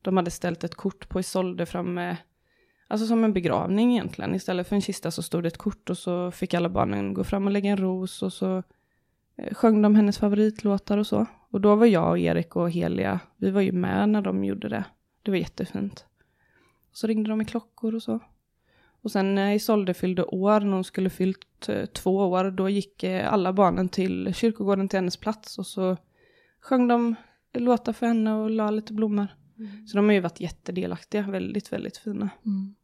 de 0.02 0.16
hade 0.16 0.30
ställt 0.30 0.64
ett 0.64 0.74
kort 0.74 1.08
på 1.08 1.20
Isolde 1.20 1.66
framme 1.66 2.16
Alltså 2.88 3.06
som 3.06 3.24
en 3.24 3.32
begravning 3.32 3.92
egentligen. 3.92 4.34
Istället 4.34 4.68
för 4.68 4.76
en 4.76 4.82
kista 4.82 5.10
så 5.10 5.22
stod 5.22 5.42
det 5.42 5.48
ett 5.48 5.58
kort 5.58 5.90
och 5.90 5.98
så 5.98 6.30
fick 6.30 6.54
alla 6.54 6.68
barnen 6.68 7.14
gå 7.14 7.24
fram 7.24 7.46
och 7.46 7.52
lägga 7.52 7.70
en 7.70 7.76
ros 7.76 8.22
och 8.22 8.32
så 8.32 8.62
sjöng 9.52 9.82
de 9.82 9.94
hennes 9.94 10.18
favoritlåtar 10.18 10.98
och 10.98 11.06
så. 11.06 11.26
Och 11.50 11.60
då 11.60 11.74
var 11.76 11.86
jag 11.86 12.10
och 12.10 12.18
Erik 12.18 12.56
och 12.56 12.70
Helia, 12.70 13.20
vi 13.36 13.50
var 13.50 13.60
ju 13.60 13.72
med 13.72 14.08
när 14.08 14.22
de 14.22 14.44
gjorde 14.44 14.68
det. 14.68 14.84
Det 15.22 15.30
var 15.30 15.38
jättefint. 15.38 16.04
Så 16.92 17.06
ringde 17.06 17.30
de 17.30 17.40
i 17.40 17.44
klockor 17.44 17.94
och 17.94 18.02
så. 18.02 18.20
Och 19.02 19.12
sen 19.12 19.34
när 19.34 19.52
Isolde 19.52 19.94
fyllde 19.94 20.24
år, 20.24 20.60
när 20.60 20.72
hon 20.72 20.84
skulle 20.84 21.10
fyllt 21.10 21.68
eh, 21.68 21.86
två 21.86 22.16
år, 22.16 22.50
då 22.50 22.68
gick 22.68 23.02
eh, 23.02 23.32
alla 23.32 23.52
barnen 23.52 23.88
till 23.88 24.34
kyrkogården 24.34 24.88
till 24.88 24.96
hennes 24.96 25.16
plats 25.16 25.58
och 25.58 25.66
så 25.66 25.96
sjöng 26.60 26.88
de 26.88 27.14
låtar 27.54 27.92
för 27.92 28.06
henne 28.06 28.34
och 28.34 28.50
la 28.50 28.70
lite 28.70 28.92
blommor. 28.92 29.28
Så 29.86 29.96
de 29.96 30.06
har 30.06 30.12
ju 30.12 30.20
varit 30.20 30.40
jättedelaktiga, 30.40 31.22
väldigt, 31.22 31.72
väldigt 31.72 31.96
fina. 31.96 32.30
Mm. 32.46 32.74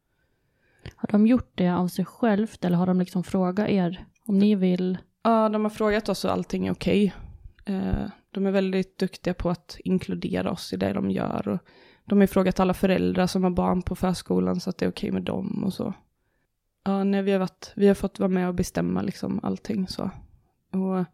Har 0.97 1.09
de 1.13 1.27
gjort 1.27 1.51
det 1.55 1.69
av 1.69 1.89
sig 1.89 2.05
självt 2.05 2.65
eller 2.65 2.77
har 2.77 2.87
de 2.87 2.99
liksom 2.99 3.25
frågat 3.25 3.69
er 3.69 4.07
om 4.27 4.39
ni 4.39 4.55
vill? 4.55 4.99
Ja, 5.27 5.49
de 5.49 5.65
har 5.65 5.71
frågat 5.71 6.09
oss 6.09 6.25
och 6.25 6.33
allting 6.33 6.67
är 6.67 6.73
okej. 6.73 7.15
Okay. 7.61 8.09
de 8.31 8.47
är 8.47 8.51
väldigt 8.51 8.99
duktiga 8.99 9.35
på 9.35 9.51
att 9.51 9.77
inkludera 9.85 10.51
oss 10.51 10.73
i 10.73 10.77
det 10.77 10.93
de 10.93 11.11
gör. 11.11 11.49
Och 11.49 11.59
de 12.05 12.19
har 12.19 12.23
ju 12.23 12.27
frågat 12.27 12.61
alla 12.61 12.75
föräldrar 12.75 13.27
som 13.27 13.45
har 13.45 13.51
barn 13.51 13.83
på 13.83 13.97
förskolan 13.97 14.61
så 14.61 14.71
att 14.71 14.79
det 14.79 14.85
är 14.85 14.91
okej 14.91 15.11
med 15.11 15.23
dem 15.23 15.65
och 15.65 15.73
så. 15.73 15.95
Ja, 16.85 17.05
nej, 17.05 17.23
vi, 17.23 17.33
har 17.33 17.39
varit, 17.39 17.73
vi 17.77 17.89
har 17.89 17.95
fått 17.95 18.19
vara 18.19 18.29
med 18.29 18.49
och 18.49 18.55
bestämma 18.55 19.03
liksom 19.03 19.41
allting 19.43 19.89
så. 19.89 20.11
Och 20.73 21.05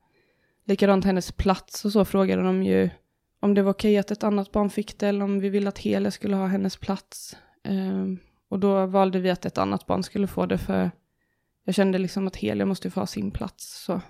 likadant 0.65 1.05
hennes 1.05 1.33
plats 1.33 1.85
och 1.85 1.93
så 1.93 2.05
frågade 2.05 2.43
de 2.43 2.63
ju 2.63 2.91
om 3.41 3.55
det 3.55 3.63
var 3.63 3.73
okej 3.73 3.99
att 3.99 4.11
ett 4.11 4.25
annat 4.25 4.53
barn 4.53 4.71
fick 4.71 4.99
det 4.99 5.09
eller 5.09 5.25
om 5.25 5.41
vi 5.41 5.49
ville 5.49 5.69
att 5.69 5.79
Helia 5.79 6.11
skulle 6.11 6.37
ha 6.37 6.47
hennes 6.47 6.77
plats. 6.77 7.37
Ehm, 7.65 8.19
och 8.49 8.59
då 8.59 8.87
valde 8.87 9.19
vi 9.19 9.31
att 9.31 9.47
ett 9.47 9.59
annat 9.59 9.87
barn 9.87 10.03
skulle 10.03 10.27
få 10.27 10.47
det 10.47 10.59
för 10.59 10.91
jag 11.65 11.75
kände 11.75 11.99
liksom 11.99 12.27
att 12.27 12.37
Helia 12.37 12.67
måste 12.67 12.91
få 12.91 13.01
ha 13.01 13.07
sin 13.07 13.31
plats. 13.31 13.85
Så. 13.85 14.01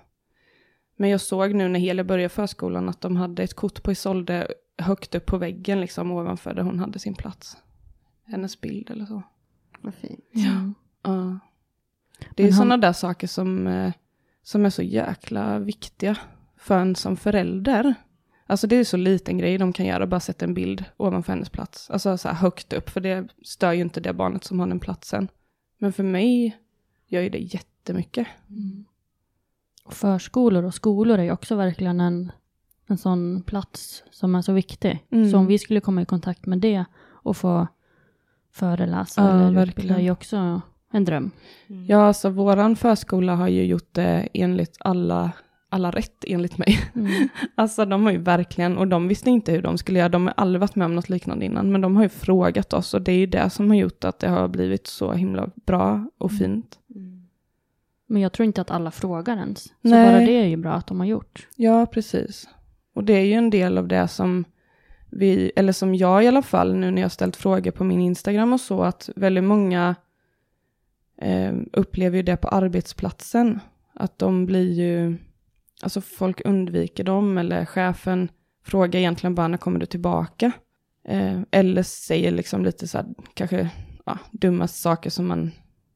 Men 0.95 1.09
jag 1.09 1.21
såg 1.21 1.53
nu 1.55 1.67
när 1.67 1.79
Helia 1.79 2.03
började 2.03 2.29
förskolan 2.29 2.89
att 2.89 3.01
de 3.01 3.15
hade 3.15 3.43
ett 3.43 3.53
kort 3.53 3.83
på 3.83 3.91
Isolde 3.91 4.47
högt 4.77 5.15
upp 5.15 5.25
på 5.25 5.37
väggen 5.37 5.81
liksom 5.81 6.11
ovanför 6.11 6.53
där 6.53 6.63
hon 6.63 6.79
hade 6.79 6.99
sin 6.99 7.15
plats. 7.15 7.57
Hennes 8.25 8.61
bild 8.61 8.89
eller 8.91 9.05
så. 9.05 9.23
Vad 9.81 9.93
fint. 9.95 10.25
Ja. 10.31 10.73
Ja. 11.03 11.39
Det 12.35 12.43
är 12.43 12.47
han- 12.47 12.57
sådana 12.57 12.77
där 12.77 12.93
saker 12.93 13.27
som, 13.27 13.67
eh, 13.67 13.93
som 14.43 14.65
är 14.65 14.69
så 14.69 14.81
jäkla 14.83 15.59
viktiga 15.59 16.17
för 16.57 16.79
en 16.79 16.95
som 16.95 17.17
förälder. 17.17 17.95
Alltså 18.47 18.67
det 18.67 18.75
är 18.75 18.83
så 18.83 18.97
liten 18.97 19.37
grej 19.37 19.57
de 19.57 19.73
kan 19.73 19.85
göra, 19.85 20.07
bara 20.07 20.19
sätta 20.19 20.45
en 20.45 20.53
bild 20.53 20.85
ovanför 20.97 21.33
hennes 21.33 21.49
plats. 21.49 21.89
Alltså 21.89 22.17
så 22.17 22.27
här 22.27 22.35
högt 22.35 22.73
upp, 22.73 22.89
för 22.89 23.01
det 23.01 23.27
stör 23.43 23.71
ju 23.73 23.81
inte 23.81 23.99
det 23.99 24.13
barnet 24.13 24.43
som 24.43 24.59
har 24.59 24.67
den 24.67 24.79
platsen. 24.79 25.27
Men 25.77 25.93
för 25.93 26.03
mig 26.03 26.57
gör 27.13 27.21
ju 27.21 27.29
det 27.29 27.37
jättemycket. 27.39 28.27
Och 29.85 29.93
förskolor 29.93 30.63
och 30.63 30.73
skolor 30.73 31.19
är 31.19 31.23
ju 31.23 31.31
också 31.31 31.55
verkligen 31.55 31.99
en, 31.99 32.31
en 32.87 32.97
sån 32.97 33.43
plats 33.45 34.03
som 34.11 34.35
är 34.35 34.41
så 34.41 34.53
viktig. 34.53 35.05
Mm. 35.11 35.31
Så 35.31 35.37
om 35.37 35.47
vi 35.47 35.59
skulle 35.59 35.79
komma 35.79 36.01
i 36.01 36.05
kontakt 36.05 36.45
med 36.45 36.59
det 36.59 36.85
och 37.09 37.37
få 37.37 37.67
föreläsa 38.51 39.21
Ja, 39.21 39.29
eller 39.29 39.43
verkligen. 39.43 39.69
utbilda 39.69 39.95
är 39.95 39.99
ju 39.99 40.11
också 40.11 40.61
en 40.91 41.05
dröm. 41.05 41.31
Ja, 41.87 42.07
alltså 42.07 42.29
våran 42.29 42.75
förskola 42.75 43.35
har 43.35 43.47
ju 43.47 43.63
gjort 43.65 43.89
det 43.91 44.29
enligt 44.33 44.77
alla, 44.79 45.31
alla 45.69 45.91
rätt 45.91 46.23
enligt 46.27 46.57
mig. 46.57 46.79
Mm. 46.95 47.29
Alltså 47.55 47.85
de 47.85 48.03
har 48.03 48.11
ju 48.11 48.17
verkligen, 48.17 48.77
och 48.77 48.87
de 48.87 49.07
visste 49.07 49.29
inte 49.29 49.51
hur 49.51 49.61
de 49.61 49.77
skulle 49.77 49.99
göra, 49.99 50.09
de 50.09 50.27
har 50.27 50.33
aldrig 50.37 50.59
varit 50.61 50.75
med 50.75 50.85
om 50.85 50.95
något 50.95 51.09
liknande 51.09 51.45
innan, 51.45 51.71
men 51.71 51.81
de 51.81 51.95
har 51.95 52.03
ju 52.03 52.09
frågat 52.09 52.73
oss 52.73 52.93
och 52.93 53.01
det 53.01 53.11
är 53.11 53.17
ju 53.17 53.25
det 53.25 53.49
som 53.49 53.69
har 53.69 53.77
gjort 53.77 54.03
att 54.03 54.19
det 54.19 54.29
har 54.29 54.47
blivit 54.47 54.87
så 54.87 55.11
himla 55.11 55.49
bra 55.65 56.09
och 56.17 56.31
fint. 56.31 56.79
Men 58.13 58.21
jag 58.21 58.31
tror 58.31 58.45
inte 58.45 58.61
att 58.61 58.71
alla 58.71 58.91
frågar 58.91 59.37
ens. 59.37 59.63
Så 59.63 59.73
Nej. 59.81 60.05
bara 60.05 60.19
det 60.19 60.31
är 60.31 60.45
ju 60.45 60.57
bra 60.57 60.73
att 60.73 60.87
de 60.87 60.99
har 60.99 61.07
gjort. 61.07 61.47
Ja, 61.55 61.85
precis. 61.85 62.49
Och 62.95 63.03
det 63.03 63.13
är 63.13 63.25
ju 63.25 63.33
en 63.33 63.49
del 63.49 63.77
av 63.77 63.87
det 63.87 64.07
som 64.07 64.45
vi, 65.11 65.51
eller 65.55 65.73
som 65.73 65.95
jag 65.95 66.23
i 66.23 66.27
alla 66.27 66.41
fall, 66.41 66.75
nu 66.75 66.91
när 66.91 67.01
jag 67.01 67.05
har 67.05 67.09
ställt 67.09 67.35
frågor 67.35 67.71
på 67.71 67.83
min 67.83 68.01
Instagram 68.01 68.53
och 68.53 68.59
så, 68.59 68.83
att 68.83 69.09
väldigt 69.15 69.43
många 69.43 69.95
eh, 71.21 71.53
upplever 71.71 72.17
ju 72.17 72.23
det 72.23 72.37
på 72.37 72.47
arbetsplatsen. 72.47 73.59
Att 73.93 74.19
de 74.19 74.45
blir 74.45 74.71
ju, 74.71 75.17
alltså 75.81 76.01
folk 76.01 76.41
undviker 76.45 77.03
dem 77.03 77.37
eller 77.37 77.65
chefen 77.65 78.29
frågar 78.65 78.99
egentligen 78.99 79.35
bara 79.35 79.47
när 79.47 79.57
kommer 79.57 79.79
du 79.79 79.85
tillbaka? 79.85 80.51
Eh, 81.07 81.39
eller 81.51 81.83
säger 81.83 82.31
liksom 82.31 82.65
lite 82.65 82.87
så 82.87 82.97
här, 82.97 83.07
kanske 83.33 83.69
ja, 84.05 84.17
dumma 84.31 84.67
saker 84.67 85.09
som 85.09 85.27
man, 85.27 85.51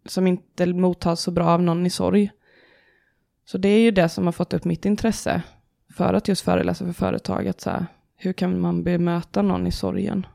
som 0.08 0.28
inte 0.28 0.66
mottas 0.66 1.22
så 1.22 1.32
bra 1.32 1.46
av 1.46 1.62
någon 1.62 1.86
i 1.86 1.90
sorg. 1.90 2.32
Så 3.46 3.58
det 3.58 3.70
är 3.70 3.80
ju 3.80 3.92
det 3.92 4.10
som 4.10 4.26
har 4.26 4.32
fått 4.32 4.54
upp 4.54 4.66
mitt 4.66 4.86
intresse 4.86 5.42
för 5.94 6.14
att 6.14 6.28
just 6.28 6.42
föreläsa 6.42 6.86
för 6.86 6.94
företaget. 6.94 7.62
Så 7.62 7.70
här, 7.70 7.86
hur 8.16 8.34
kan 8.34 8.60
man 8.60 8.84
bemöta 8.84 9.42
någon 9.42 9.68
i 9.68 9.72
sorgen? 9.72 10.26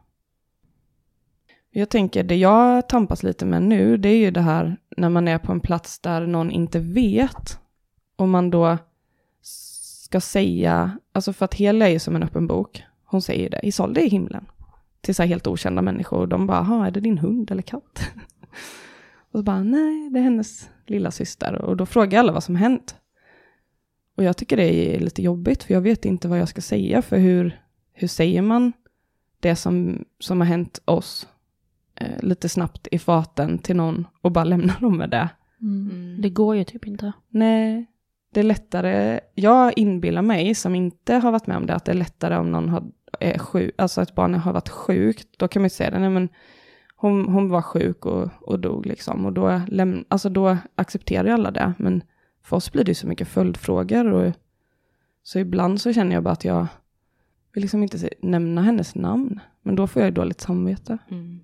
Jag 1.71 1.89
tänker, 1.89 2.25
det 2.25 2.37
jag 2.37 2.89
tampas 2.89 3.23
lite 3.23 3.47
med 3.47 3.63
nu, 3.63 3.97
det 3.97 4.09
är 4.09 4.17
ju 4.17 4.31
det 4.31 4.41
här 4.41 4.77
när 4.97 5.09
man 5.09 5.29
är 5.29 5.39
på 5.39 5.53
en 5.53 5.61
plats 5.61 5.99
där 5.99 6.27
någon 6.27 6.51
inte 6.51 6.79
vet. 6.79 7.59
Om 8.17 8.31
man 8.31 8.51
då 8.51 8.79
ska 9.41 10.21
säga, 10.21 10.99
alltså 11.13 11.33
för 11.33 11.45
att 11.45 11.55
hela 11.55 11.89
är 11.89 11.93
ju 11.93 11.99
som 11.99 12.17
en 12.17 12.23
öppen 12.23 12.47
bok. 12.47 12.83
Hon 13.05 13.23
säger 13.23 13.51
det, 13.51 13.61
Isolde 13.63 14.01
är 14.01 14.05
i 14.05 14.09
himlen. 14.09 14.47
Till 15.01 15.15
så 15.15 15.23
här 15.23 15.29
helt 15.29 15.47
okända 15.47 15.83
människor. 15.83 16.19
Och 16.19 16.29
de 16.29 16.47
bara, 16.47 16.57
"Jaha, 16.57 16.87
är 16.87 16.91
det 16.91 17.01
din 17.01 17.19
hund 17.19 17.51
eller 17.51 17.63
katt? 17.63 18.11
och 19.33 19.38
så 19.38 19.42
bara, 19.42 19.62
nej, 19.62 20.11
det 20.11 20.18
är 20.18 20.23
hennes 20.23 20.71
lilla 20.87 21.11
syster. 21.11 21.55
Och 21.55 21.77
då 21.77 21.87
frågar 21.87 22.18
alla 22.18 22.33
vad 22.33 22.45
som 22.45 22.57
hänt. 22.57 22.97
Och 24.16 24.25
jag 24.25 24.37
tycker 24.37 24.57
det 24.57 24.97
är 24.97 25.01
lite 25.01 25.23
jobbigt, 25.23 25.62
för 25.62 25.75
jag 25.75 25.81
vet 25.81 26.05
inte 26.05 26.29
vad 26.29 26.38
jag 26.38 26.49
ska 26.49 26.61
säga, 26.61 27.03
för 27.03 27.18
hur, 27.18 27.61
hur 27.92 28.09
säger 28.09 28.42
man 28.42 28.73
det 29.40 29.57
som, 29.57 30.05
som 30.18 30.40
har 30.40 30.47
hänt 30.47 30.83
oss 30.85 31.29
eh, 31.95 32.23
lite 32.23 32.49
snabbt 32.49 32.88
i 32.90 32.99
farten 32.99 33.59
till 33.59 33.77
någon 33.77 34.07
och 34.21 34.33
bara 34.33 34.45
lämna 34.45 34.75
dem 34.81 34.97
med 34.97 35.11
det. 35.11 35.29
Mm. 35.61 36.16
Det 36.21 36.31
går 36.31 36.57
ju 36.57 36.64
typ 36.64 36.87
inte. 36.87 37.12
Nej, 37.29 37.87
det 38.33 38.40
är 38.40 38.45
lättare. 38.45 39.21
Jag 39.35 39.73
inbillar 39.77 40.23
mig 40.23 40.55
som 40.55 40.75
inte 40.75 41.14
har 41.14 41.33
varit 41.33 41.47
med 41.47 41.57
om 41.57 41.66
det 41.66 41.75
att 41.75 41.85
det 41.85 41.92
är 41.92 41.97
lättare 41.97 42.37
om 42.37 42.53
någon 42.53 42.68
har, 42.68 42.85
är 43.21 43.38
sjuk, 43.38 43.75
alltså 43.79 44.03
ett 44.03 44.14
barn 44.14 44.35
har 44.35 44.53
varit 44.53 44.68
sjukt. 44.68 45.29
Då 45.38 45.49
kan 45.49 45.62
man 45.62 45.66
ju 45.66 45.71
säga 45.71 45.90
det, 45.90 45.99
nej 45.99 46.11
men 46.11 46.29
hon, 47.03 47.29
hon 47.29 47.49
var 47.49 47.62
sjuk 47.62 48.07
och, 48.07 48.29
och 48.41 48.61
dog 48.61 48.87
liksom. 48.87 49.27
Och 49.27 49.33
då, 49.33 49.61
läm, 49.69 50.05
alltså 50.09 50.29
då 50.29 50.57
accepterar 50.75 51.29
alla 51.29 51.51
det. 51.51 51.75
Men 51.79 52.03
för 52.43 52.57
oss 52.57 52.73
blir 52.73 52.85
det 52.85 52.95
så 52.95 53.07
mycket 53.07 53.29
följdfrågor. 53.29 54.12
Och, 54.12 54.33
så 55.23 55.38
ibland 55.38 55.81
så 55.81 55.93
känner 55.93 56.15
jag 56.15 56.23
bara 56.23 56.33
att 56.33 56.45
jag 56.45 56.67
vill 57.53 57.62
liksom 57.62 57.83
inte 57.83 58.11
nämna 58.23 58.62
hennes 58.62 58.95
namn. 58.95 59.41
Men 59.62 59.77
då 59.77 59.87
får 59.87 60.03
jag 60.03 60.07
ju 60.09 60.15
dåligt 60.15 60.41
samvete. 60.41 60.99
Mm. 61.11 61.41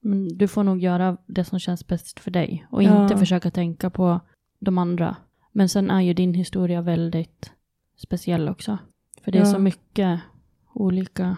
Men 0.00 0.28
du 0.38 0.48
får 0.48 0.64
nog 0.64 0.80
göra 0.80 1.16
det 1.26 1.44
som 1.44 1.58
känns 1.58 1.86
bäst 1.86 2.20
för 2.20 2.30
dig. 2.30 2.66
Och 2.70 2.82
Ja. 2.82 3.02
inte 3.02 3.16
försöka 3.16 3.50
tänka 3.50 3.90
på 3.90 4.20
de 4.58 4.78
andra. 4.78 5.16
Men 5.52 5.68
sen 5.68 5.90
är 5.90 6.00
ju 6.00 6.14
din 6.14 6.34
historia 6.34 6.80
väldigt 6.82 7.52
speciell 7.96 8.48
också. 8.48 8.78
För 9.24 9.32
det 9.32 9.38
är 9.38 9.42
Ja. 9.42 9.52
så 9.52 9.58
mycket 9.58 10.20
olika. 10.74 11.36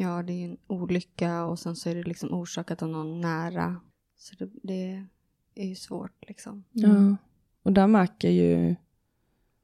Ja, 0.00 0.22
det 0.22 0.32
är 0.32 0.44
en 0.44 0.56
olycka 0.66 1.44
och 1.44 1.58
sen 1.58 1.76
så 1.76 1.90
är 1.90 1.94
det 1.94 2.02
liksom 2.02 2.34
orsakat 2.34 2.82
av 2.82 2.88
någon 2.88 3.20
nära. 3.20 3.80
Så 4.16 4.34
det, 4.38 4.50
det 4.62 5.06
är 5.54 5.66
ju 5.66 5.74
svårt 5.74 6.24
liksom. 6.28 6.64
Ja. 6.72 7.16
Och 7.62 7.72
där 7.72 7.86
märker 7.86 8.30
ju 8.30 8.76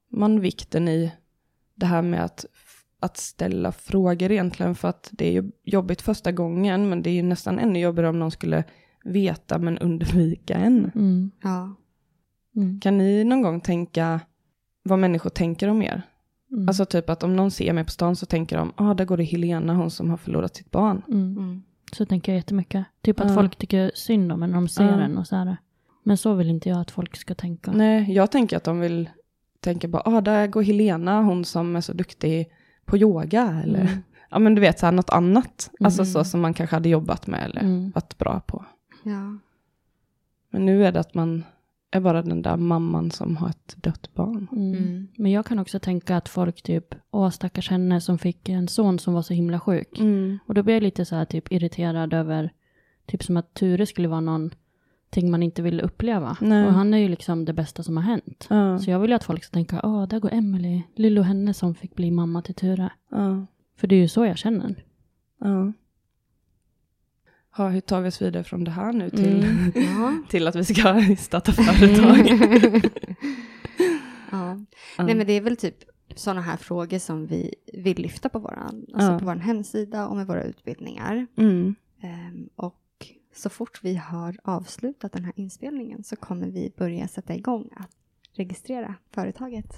man 0.08 0.40
vikten 0.40 0.88
i 0.88 1.12
det 1.74 1.86
här 1.86 2.02
med 2.02 2.24
att, 2.24 2.44
att 3.00 3.16
ställa 3.16 3.72
frågor 3.72 4.32
egentligen. 4.32 4.74
För 4.74 4.88
att 4.88 5.08
det 5.12 5.26
är 5.26 5.32
ju 5.32 5.50
jobbigt 5.62 6.02
första 6.02 6.32
gången, 6.32 6.88
men 6.88 7.02
det 7.02 7.10
är 7.10 7.14
ju 7.14 7.22
nästan 7.22 7.58
ännu 7.58 7.78
jobbigare 7.78 8.08
om 8.08 8.18
någon 8.18 8.30
skulle 8.30 8.64
veta 9.04 9.58
men 9.58 9.78
undvika 9.78 10.54
en. 10.54 10.90
Mm. 10.94 11.30
Ja. 11.42 11.74
Mm. 12.56 12.80
Kan 12.80 12.98
ni 12.98 13.24
någon 13.24 13.42
gång 13.42 13.60
tänka 13.60 14.20
vad 14.82 14.98
människor 14.98 15.30
tänker 15.30 15.68
om 15.68 15.82
er? 15.82 16.02
Mm. 16.52 16.68
Alltså 16.68 16.84
typ 16.84 17.10
att 17.10 17.22
om 17.22 17.36
någon 17.36 17.50
ser 17.50 17.72
mig 17.72 17.84
på 17.84 17.90
stan 17.90 18.16
så 18.16 18.26
tänker 18.26 18.56
de, 18.58 18.72
ah 18.76 18.94
där 18.94 19.04
går 19.04 19.16
det 19.16 19.24
Helena, 19.24 19.74
hon 19.74 19.90
som 19.90 20.10
har 20.10 20.16
förlorat 20.16 20.56
sitt 20.56 20.70
barn. 20.70 21.02
Mm. 21.08 21.36
Mm. 21.38 21.62
Så 21.92 22.06
tänker 22.06 22.32
jag 22.32 22.36
jättemycket. 22.36 22.84
Typ 23.02 23.20
att 23.20 23.34
folk 23.34 23.56
tycker 23.56 23.90
synd 23.94 24.32
om 24.32 24.42
en 24.42 24.50
när 24.50 24.56
de 24.56 24.68
ser 24.68 24.84
Ja. 24.84 25.00
en 25.00 25.18
och 25.18 25.26
så 25.26 25.36
här. 25.36 25.56
Men 26.02 26.16
så 26.16 26.34
vill 26.34 26.50
inte 26.50 26.68
jag 26.68 26.80
att 26.80 26.90
folk 26.90 27.16
ska 27.16 27.34
tänka. 27.34 27.72
Nej, 27.72 28.12
jag 28.12 28.30
tänker 28.30 28.56
att 28.56 28.64
de 28.64 28.80
vill 28.80 29.10
tänka 29.60 29.88
bara, 29.88 30.02
ah 30.04 30.20
där 30.20 30.46
går 30.46 30.62
Helena, 30.62 31.22
hon 31.22 31.44
som 31.44 31.76
är 31.76 31.80
så 31.80 31.92
duktig 31.92 32.46
på 32.84 32.96
yoga. 32.98 33.60
Eller, 33.64 33.80
Mm. 33.80 34.02
ja 34.30 34.38
men 34.38 34.54
du 34.54 34.60
vet, 34.60 34.78
så 34.78 34.86
här, 34.86 34.92
något 34.92 35.10
annat. 35.10 35.70
Alltså 35.80 36.02
Mm. 36.02 36.12
så 36.12 36.24
som 36.24 36.40
man 36.40 36.54
kanske 36.54 36.76
hade 36.76 36.88
jobbat 36.88 37.26
med 37.26 37.44
eller 37.44 37.60
Mm. 37.60 37.90
varit 37.90 38.18
bra 38.18 38.40
på. 38.46 38.64
Ja. 39.02 39.38
Men 40.50 40.66
nu 40.66 40.84
är 40.86 40.92
det 40.92 41.00
att 41.00 41.14
man 41.14 41.44
är 41.90 42.00
bara 42.00 42.22
den 42.22 42.42
där 42.42 42.56
mamman 42.56 43.10
som 43.10 43.36
har 43.36 43.48
ett 43.48 43.74
dött 43.76 44.14
barn. 44.14 44.48
Mm. 44.52 44.74
Mm. 44.74 45.08
Men 45.16 45.32
jag 45.32 45.46
kan 45.46 45.58
också 45.58 45.78
tänka 45.78 46.16
att 46.16 46.28
folk 46.28 46.62
typ, 46.62 46.94
åh 47.10 47.30
stackars 47.30 47.70
henne 47.70 48.00
som 48.00 48.18
fick 48.18 48.48
en 48.48 48.68
son 48.68 48.98
som 48.98 49.14
var 49.14 49.22
så 49.22 49.34
himla 49.34 49.60
sjuk. 49.60 49.98
Mm. 49.98 50.38
Och 50.46 50.54
då 50.54 50.62
blir 50.62 50.74
jag 50.74 50.82
lite 50.82 51.04
så 51.04 51.16
här 51.16 51.24
typ 51.24 51.52
irriterad 51.52 52.14
över, 52.14 52.52
typ 53.06 53.22
som 53.22 53.36
att 53.36 53.54
Ture 53.54 53.86
skulle 53.86 54.08
vara 54.08 54.20
någonting 54.20 55.30
man 55.30 55.42
inte 55.42 55.62
vill 55.62 55.80
uppleva. 55.80 56.36
Nej. 56.40 56.66
Och 56.66 56.72
han 56.72 56.94
är 56.94 56.98
ju 56.98 57.08
liksom 57.08 57.44
det 57.44 57.52
bästa 57.52 57.82
som 57.82 57.96
har 57.96 58.04
hänt. 58.04 58.46
Ja, 58.50 58.78
Så 58.78 58.90
jag 58.90 58.98
vill 59.00 59.10
ju 59.10 59.16
att 59.16 59.24
folk 59.24 59.44
ska 59.44 59.54
tänka, 59.54 59.80
åh 59.84 60.08
där 60.08 60.20
går 60.20 60.32
Emily, 60.32 60.82
Lillo 60.94 61.22
henne 61.22 61.54
som 61.54 61.74
fick 61.74 61.94
bli 61.94 62.10
mamma 62.10 62.42
till 62.42 62.54
Ture. 62.54 62.90
ja, 63.10 63.46
För 63.76 63.86
det 63.86 63.94
är 63.96 64.00
ju 64.00 64.08
så 64.08 64.24
jag 64.26 64.38
känner. 64.38 64.84
ja. 65.40 65.72
Ja, 67.58 67.68
hur 67.68 67.80
tar 67.80 68.00
vi 68.00 68.08
oss 68.08 68.22
vidare 68.22 68.44
från 68.44 68.64
det 68.64 68.70
här 68.70 68.92
nu 68.92 69.10
till, 69.10 69.44
Mm. 69.44 69.72
Ja. 70.00 70.18
till 70.28 70.48
att 70.48 70.56
vi 70.56 70.64
ska 70.64 71.02
starta 71.18 71.52
företag? 71.62 72.28
ja. 74.30 74.54
Nej 74.98 75.14
men 75.14 75.26
det 75.26 75.32
är 75.32 75.40
väl 75.40 75.56
typ 75.56 75.76
sådana 76.14 76.40
här 76.40 76.56
frågor 76.56 76.98
som 76.98 77.26
vi 77.26 77.54
vill 77.72 77.98
lyfta 77.98 78.28
på 78.28 78.38
våran, 78.38 78.86
alltså 78.94 79.12
Ja. 79.12 79.18
på 79.18 79.24
vår 79.24 79.34
hemsida 79.36 80.06
och 80.08 80.16
med 80.16 80.26
våra 80.26 80.42
utbildningar. 80.44 81.26
Mm. 81.36 81.74
Ehm, 82.00 82.48
och 82.56 82.82
så 83.34 83.50
fort 83.50 83.80
vi 83.82 83.94
har 83.96 84.36
avslutat 84.44 85.12
den 85.12 85.24
här 85.24 85.32
inspelningen 85.36 86.04
så 86.04 86.16
kommer 86.16 86.46
vi 86.46 86.72
börja 86.76 87.08
sätta 87.08 87.34
igång 87.34 87.68
att 87.76 87.90
registrera 88.32 88.94
företaget. 89.10 89.76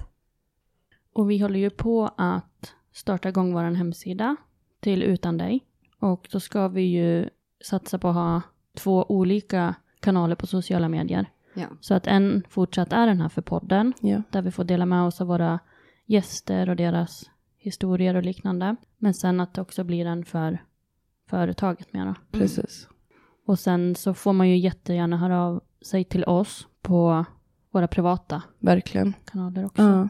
Och 1.13 1.31
vi 1.31 1.39
håller 1.39 1.61
ju 1.61 1.71
på 1.71 2.11
att 2.17 2.75
starta 2.93 3.29
igång 3.29 3.53
vår 3.53 3.63
hemsida 3.63 4.37
till 4.81 5.03
Utan 5.03 5.39
dig. 5.39 5.65
Och 5.99 6.29
då 6.33 6.41
ska 6.41 6.69
vi 6.69 6.83
ju 6.83 7.29
satsa 7.65 7.99
på 7.99 8.09
att 8.09 8.15
ha 8.15 8.43
två 8.77 9.05
olika 9.09 9.75
kanaler 10.01 10.35
på 10.37 10.47
sociala 10.47 10.89
medier. 10.89 11.27
Ja. 11.55 11.67
Så 11.81 11.95
att 11.95 12.07
en 12.07 12.43
fortsatt 12.49 12.93
är 12.93 13.07
den 13.07 13.21
här 13.21 13.29
för 13.29 13.43
podden, 13.43 13.93
Ja. 14.01 14.23
där 14.31 14.43
vi 14.43 14.51
får 14.51 14.65
dela 14.65 14.87
med 14.87 15.03
oss 15.03 15.21
av 15.21 15.27
våra 15.27 15.59
gäster 16.07 16.69
och 16.69 16.77
deras 16.77 17.31
historier 17.57 18.15
och 18.15 18.23
liknande. 18.23 18.77
Men 18.99 19.15
sen 19.15 19.41
att 19.41 19.55
det 19.55 19.61
också 19.61 19.85
blir 19.85 20.07
en 20.07 20.25
för 20.25 20.59
företaget 21.31 21.93
mera. 21.93 22.15
Precis. 22.31 22.89
Och 23.47 23.59
sen 23.59 23.95
så 23.95 24.15
får 24.15 24.33
man 24.33 24.49
ju 24.49 24.57
jättegärna 24.57 25.17
höra 25.17 25.41
av 25.43 25.63
sig 25.83 26.05
till 26.05 26.25
oss 26.25 26.67
på 26.83 27.25
våra 27.71 27.89
privata 27.89 28.43
Verkligen. 28.59 29.15
kanaler 29.25 29.65
också. 29.67 29.83
Ja. 29.83 30.09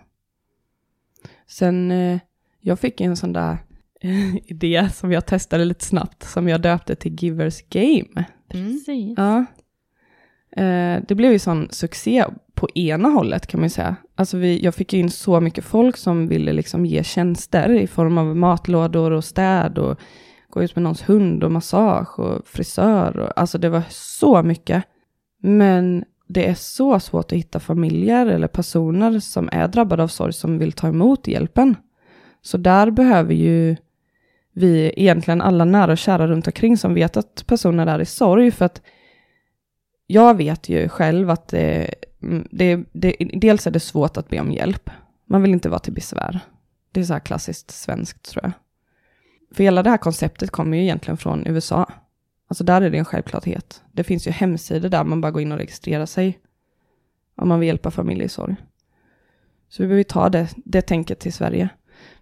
Sen, 1.46 1.90
eh, 1.90 2.20
jag 2.60 2.78
fick 2.78 3.00
en 3.00 3.16
sån 3.16 3.32
där 3.32 3.58
idé 4.44 4.88
som 4.94 5.12
jag 5.12 5.26
testade 5.26 5.64
lite 5.64 5.84
snabbt, 5.84 6.22
som 6.22 6.48
jag 6.48 6.60
döpte 6.60 6.94
till 6.94 7.14
Givers 7.22 7.62
Game. 7.68 8.24
Precis. 8.48 9.14
Ja. 9.16 9.44
Eh, 10.56 11.02
det 11.08 11.14
blev 11.14 11.32
ju 11.32 11.38
sån 11.38 11.68
succé 11.70 12.24
på 12.54 12.68
ena 12.74 13.08
hållet 13.08 13.46
kan 13.46 13.60
man 13.60 13.66
ju 13.66 13.70
säga. 13.70 13.96
Alltså 14.14 14.36
vi, 14.36 14.64
jag 14.64 14.74
fick 14.74 14.92
ju 14.92 15.00
in 15.00 15.10
så 15.10 15.40
mycket 15.40 15.64
folk 15.64 15.96
som 15.96 16.28
ville 16.28 16.52
liksom 16.52 16.86
ge 16.86 17.04
tjänster 17.04 17.70
i 17.70 17.86
form 17.86 18.18
av 18.18 18.36
matlådor 18.36 19.10
och 19.10 19.24
städ 19.24 19.78
och 19.78 20.00
gå 20.50 20.62
ut 20.62 20.76
med 20.76 20.82
någons 20.82 21.08
hund 21.08 21.44
och 21.44 21.52
massage 21.52 22.18
och 22.18 22.46
frisör. 22.46 23.18
Och, 23.18 23.40
alltså 23.40 23.58
det 23.58 23.68
var 23.68 23.82
så 23.90 24.42
mycket. 24.42 24.84
Men 25.42 26.04
det 26.28 26.48
är 26.48 26.54
så 26.54 27.00
svårt 27.00 27.32
att 27.32 27.38
hitta 27.38 27.60
familjer 27.60 28.26
eller 28.26 28.48
personer 28.48 29.20
som 29.20 29.48
är 29.52 29.68
drabbade 29.68 30.02
av 30.02 30.08
sorg 30.08 30.32
som 30.32 30.58
vill 30.58 30.72
ta 30.72 30.88
emot 30.88 31.28
hjälpen. 31.28 31.76
Så 32.42 32.56
där 32.56 32.90
behöver 32.90 33.34
ju 33.34 33.76
vi 34.52 34.92
egentligen 34.96 35.40
alla 35.40 35.64
nära 35.64 35.92
och 35.92 35.98
kära 35.98 36.26
runt 36.26 36.46
omkring 36.46 36.76
som 36.76 36.94
vet 36.94 37.16
att 37.16 37.44
personer 37.46 37.86
är 37.86 38.00
i 38.00 38.04
sorg. 38.04 38.50
För 38.50 38.64
att 38.64 38.82
jag 40.06 40.36
vet 40.36 40.68
ju 40.68 40.88
själv 40.88 41.30
att 41.30 41.48
det, 41.48 41.94
mm, 42.22 42.48
det, 42.50 42.84
det, 42.92 43.16
dels 43.18 43.66
är 43.66 43.70
det 43.70 43.80
svårt 43.80 44.16
att 44.16 44.28
be 44.28 44.40
om 44.40 44.52
hjälp. 44.52 44.90
Man 45.26 45.42
vill 45.42 45.52
inte 45.52 45.68
vara 45.68 45.78
till 45.78 45.92
besvär. 45.92 46.40
Det 46.92 47.00
är 47.00 47.04
så 47.04 47.12
här 47.12 47.20
klassiskt 47.20 47.70
svenskt 47.70 48.30
tror 48.30 48.44
jag. 48.44 48.52
För 49.56 49.64
hela 49.64 49.82
det 49.82 49.90
här 49.90 49.98
konceptet 49.98 50.50
kommer 50.50 50.76
ju 50.76 50.82
egentligen 50.82 51.16
från 51.16 51.46
USA. 51.46 51.92
Alltså 52.48 52.64
där 52.64 52.82
är 52.82 52.90
det 52.90 52.98
en 52.98 53.04
självklarhet. 53.04 53.82
Det 53.92 54.04
finns 54.04 54.26
ju 54.26 54.30
hemsidor 54.30 54.88
där 54.88 55.04
man 55.04 55.20
bara 55.20 55.32
går 55.32 55.42
in 55.42 55.52
och 55.52 55.58
registrerar 55.58 56.06
sig. 56.06 56.38
Om 57.36 57.48
man 57.48 57.60
vill 57.60 57.66
hjälpa 57.66 57.90
familjer 57.90 58.24
i 58.24 58.28
sorg. 58.28 58.56
Så 59.68 59.82
vi 59.82 59.88
behöver 59.88 60.04
ta 60.04 60.28
det, 60.28 60.48
det 60.56 60.82
tänket 60.82 61.18
till 61.18 61.32
Sverige. 61.32 61.68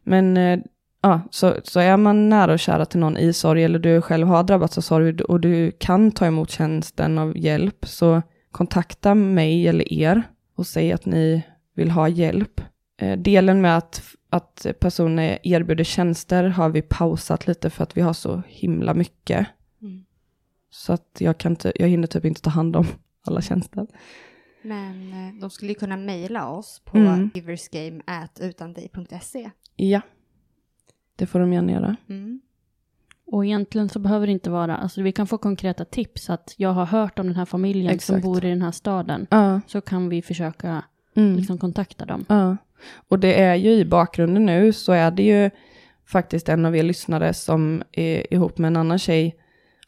Men 0.03 0.37
eh, 0.37 0.59
ja, 1.07 1.21
så, 1.31 1.55
så 1.65 1.81
är 1.81 1.97
man 1.97 2.29
nära 2.29 2.53
och 2.53 2.59
kära 2.59 2.85
till 2.85 3.01
någon 3.01 3.17
i 3.17 3.33
sorg 3.33 3.65
eller 3.65 3.79
du 3.79 4.01
själv 4.01 4.27
har 4.27 4.43
drabbats 4.43 4.79
av 4.79 4.83
sorg 4.83 5.23
och 5.23 5.41
du 5.41 5.71
kan 5.71 6.13
ta 6.13 6.27
emot 6.27 6.51
tjänsten 6.51 7.19
av 7.19 7.39
hjälp 7.39 7.87
så 7.87 8.23
kontakta 8.51 9.15
mig 9.15 9.69
eller 9.69 9.93
er 9.93 10.23
och 10.57 10.67
säg 10.67 10.93
att 10.93 11.07
ni 11.07 11.43
vill 11.75 11.91
ha 11.91 12.09
hjälp. 12.09 12.61
Eh, 13.01 13.19
delen 13.19 13.61
med 13.61 13.77
att, 13.77 14.03
att 14.31 14.67
personer 14.81 15.39
erbjuder 15.43 15.85
tjänster 15.85 16.45
har 16.45 16.69
vi 16.69 16.83
pausat 16.83 17.47
lite 17.47 17.71
för 17.71 17.83
att 17.83 17.97
vi 17.97 18.01
har 18.01 18.13
så 18.13 18.43
himla 18.49 18.95
mycket. 18.95 19.47
Mm. 19.83 20.05
Så 20.71 20.93
att 20.93 21.17
jag, 21.19 21.39
kan 21.39 21.53
inte, 21.53 21.73
jag 21.75 21.89
hinner 21.89 22.07
typ 22.07 22.25
inte 22.25 22.43
ta 22.43 22.51
hand 22.51 22.77
om 22.77 22.87
alla 23.27 23.43
tjänster. 23.43 23.87
Men 24.63 25.13
eh, 25.13 25.35
de 25.41 25.51
skulle 25.51 25.73
ju 25.73 25.79
kunna 25.79 25.97
mejla 25.97 26.49
oss 26.49 26.83
på 26.85 26.99
Mm. 26.99 27.31
giversgame.utandej.se. 27.35 29.51
Ja, 29.77 30.01
det 31.17 31.27
får 31.27 31.41
de 31.41 31.53
gärna 31.53 31.73
göra. 31.73 31.97
Mm. 32.09 32.41
Och 33.27 33.45
egentligen 33.45 33.89
så 33.89 33.99
behöver 33.99 34.27
det 34.27 34.33
inte 34.33 34.51
vara, 34.51 34.77
alltså 34.77 35.03
vi 35.03 35.13
kan 35.13 35.27
få 35.27 35.39
konkreta 35.39 35.85
tips 35.85 36.31
att 36.31 36.55
jag 36.57 36.73
har 36.73 36.85
hört 36.87 37.19
om 37.19 37.27
den 37.27 37.37
här 37.37 37.45
familjen 37.45 37.87
Exakt. 37.95 38.07
som 38.07 38.21
bor 38.21 38.45
i 38.45 38.49
den 38.49 38.63
här 38.63 38.71
staden. 38.71 39.27
Ja. 39.31 39.61
Så 39.67 39.81
kan 39.81 40.09
vi 40.09 40.23
försöka 40.23 40.83
Mm. 41.17 41.37
liksom 41.37 41.59
kontakta 41.59 42.05
dem. 42.05 42.25
Ja, 42.29 42.57
och 43.09 43.19
det 43.19 43.41
är 43.43 43.55
ju 43.55 43.71
i 43.71 43.85
bakgrunden 43.85 44.47
nu 44.47 44.73
så 44.73 44.93
är 44.93 45.11
det 45.11 45.23
ju 45.23 45.51
faktiskt 46.07 46.49
en 46.49 46.67
av 46.67 46.77
er 46.77 46.83
lyssnare 46.83 47.35
som 47.35 47.83
är 47.93 48.35
ihop 48.35 48.59
med 48.59 48.69
en 48.69 48.77
annan 48.77 48.99
tjej 48.99 49.37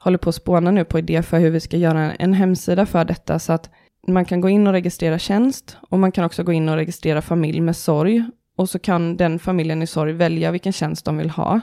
håller 0.00 0.18
på 0.18 0.28
att 0.28 0.34
spåna 0.34 0.70
nu 0.70 0.84
på 0.84 0.98
idé 0.98 1.22
för 1.22 1.38
hur 1.38 1.50
vi 1.50 1.60
ska 1.60 1.76
göra 1.76 2.00
en, 2.00 2.16
en 2.18 2.32
hemsida 2.32 2.86
för 2.86 3.04
detta 3.04 3.38
så 3.38 3.52
att 3.52 3.70
man 4.06 4.24
kan 4.24 4.40
gå 4.40 4.48
in 4.48 4.66
och 4.66 4.72
registrera 4.72 5.18
tjänst 5.18 5.76
och 5.90 5.98
man 5.98 6.12
kan 6.12 6.24
också 6.24 6.42
gå 6.42 6.52
in 6.52 6.68
och 6.68 6.74
registrera 6.74 7.22
familj 7.22 7.60
med 7.60 7.76
sorg 7.76 8.24
och 8.58 8.68
så 8.68 8.78
kan 8.78 9.16
den 9.16 9.38
familjen 9.38 9.82
i 9.82 9.86
sorg 9.86 10.12
välja 10.12 10.50
vilken 10.50 10.72
tjänst 10.72 11.04
de 11.04 11.18
vill 11.18 11.30
ha 11.30 11.60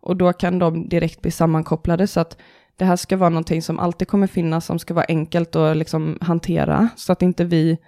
och 0.00 0.16
då 0.16 0.32
kan 0.32 0.58
de 0.58 0.88
direkt 0.88 1.22
bli 1.22 1.30
sammankopplade 1.30 2.06
så 2.06 2.20
att 2.20 2.38
det 2.76 2.84
här 2.84 2.96
ska 2.96 3.16
vara 3.16 3.30
någonting 3.30 3.62
som 3.62 3.78
alltid 3.78 4.08
kommer 4.08 4.26
finnas, 4.26 4.66
som 4.66 4.78
ska 4.78 4.94
vara 4.94 5.04
enkelt 5.08 5.56
att 5.56 5.76
liksom 5.76 6.18
hantera, 6.20 6.88
så 6.96 7.12
att 7.12 7.22
inte 7.22 7.44
vi 7.44 7.78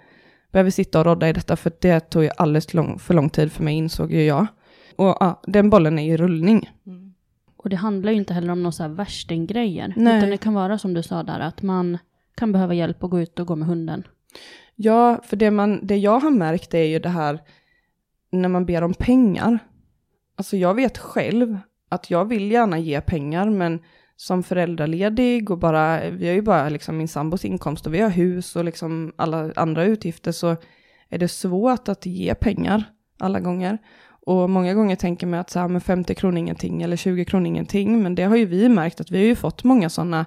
behöver 0.51 0.71
sitta 0.71 0.99
och 0.99 1.05
rodda 1.05 1.29
i 1.29 1.33
detta, 1.33 1.55
för 1.55 1.71
det 1.79 1.99
tog 1.99 2.23
ju 2.23 2.29
alldeles 2.37 2.73
lång, 2.73 2.99
för 2.99 3.13
lång 3.13 3.29
tid 3.29 3.51
för 3.51 3.63
mig, 3.63 3.75
insåg 3.75 4.11
ju 4.11 4.23
jag. 4.23 4.47
Och 4.95 5.17
ja, 5.19 5.41
den 5.47 5.69
bollen 5.69 5.99
är 5.99 6.13
i 6.13 6.17
rullning. 6.17 6.69
Och 7.57 7.69
det 7.69 7.75
handlar 7.75 8.11
ju 8.11 8.17
inte 8.17 8.33
heller 8.33 8.51
om 8.51 8.63
några 8.63 8.71
så 8.71 8.83
här 8.83 8.89
värstinggrejer. 8.89 9.93
Utan 9.97 10.29
det 10.29 10.37
kan 10.37 10.53
vara 10.53 10.77
som 10.77 10.93
du 10.93 11.03
sa 11.03 11.23
där, 11.23 11.39
att 11.39 11.61
man 11.61 11.97
kan 12.35 12.51
behöva 12.51 12.73
hjälp 12.73 13.03
att 13.03 13.09
gå 13.09 13.19
ut 13.19 13.39
och 13.39 13.47
gå 13.47 13.55
med 13.55 13.67
hunden. 13.67 14.03
Ja, 14.75 15.21
för 15.23 15.35
det, 15.35 15.51
man, 15.51 15.79
det 15.83 15.97
jag 15.97 16.19
har 16.19 16.31
märkt 16.31 16.73
är 16.73 16.83
ju 16.83 16.99
det 16.99 17.09
här 17.09 17.39
när 18.31 18.49
man 18.49 18.65
ber 18.65 18.83
om 18.83 18.93
pengar. 18.93 19.59
Alltså 20.35 20.57
jag 20.57 20.73
vet 20.73 20.97
själv 20.97 21.57
att 21.89 22.09
jag 22.09 22.25
vill 22.25 22.51
gärna 22.51 22.79
ge 22.79 23.01
pengar, 23.01 23.49
men 23.49 23.79
som 24.15 24.43
föräldraledig 24.43 25.51
och 25.51 25.57
bara, 25.57 26.09
vi 26.09 26.27
har 26.27 26.33
ju 26.33 26.41
bara 26.41 26.69
liksom 26.69 26.97
min 26.97 27.07
sambos 27.07 27.45
inkomst 27.45 27.87
och 27.87 27.93
vi 27.93 27.99
har 27.99 28.09
hus 28.09 28.55
och 28.55 28.65
liksom 28.65 29.13
alla 29.15 29.51
andra 29.55 29.83
utgifter 29.83 30.31
så 30.31 30.55
är 31.09 31.17
det 31.17 31.27
svårt 31.27 31.89
att 31.89 32.05
ge 32.05 32.35
pengar 32.35 32.83
alla 33.19 33.39
gånger. 33.39 33.77
Och 34.25 34.49
många 34.49 34.73
gånger 34.73 34.95
tänker 34.95 35.27
man 35.27 35.39
att 35.39 35.49
så 35.49 35.59
här, 35.59 35.67
men 35.67 35.81
50 35.81 36.15
kronor 36.15 36.37
ingenting 36.37 36.81
eller 36.81 36.97
20 36.97 37.25
kronor 37.25 37.47
ingenting, 37.47 38.03
men 38.03 38.15
det 38.15 38.23
har 38.23 38.35
ju 38.35 38.45
vi 38.45 38.69
märkt 38.69 39.01
att 39.01 39.11
vi 39.11 39.17
har 39.17 39.25
ju 39.25 39.35
fått 39.35 39.63
många 39.63 39.89
sådana 39.89 40.25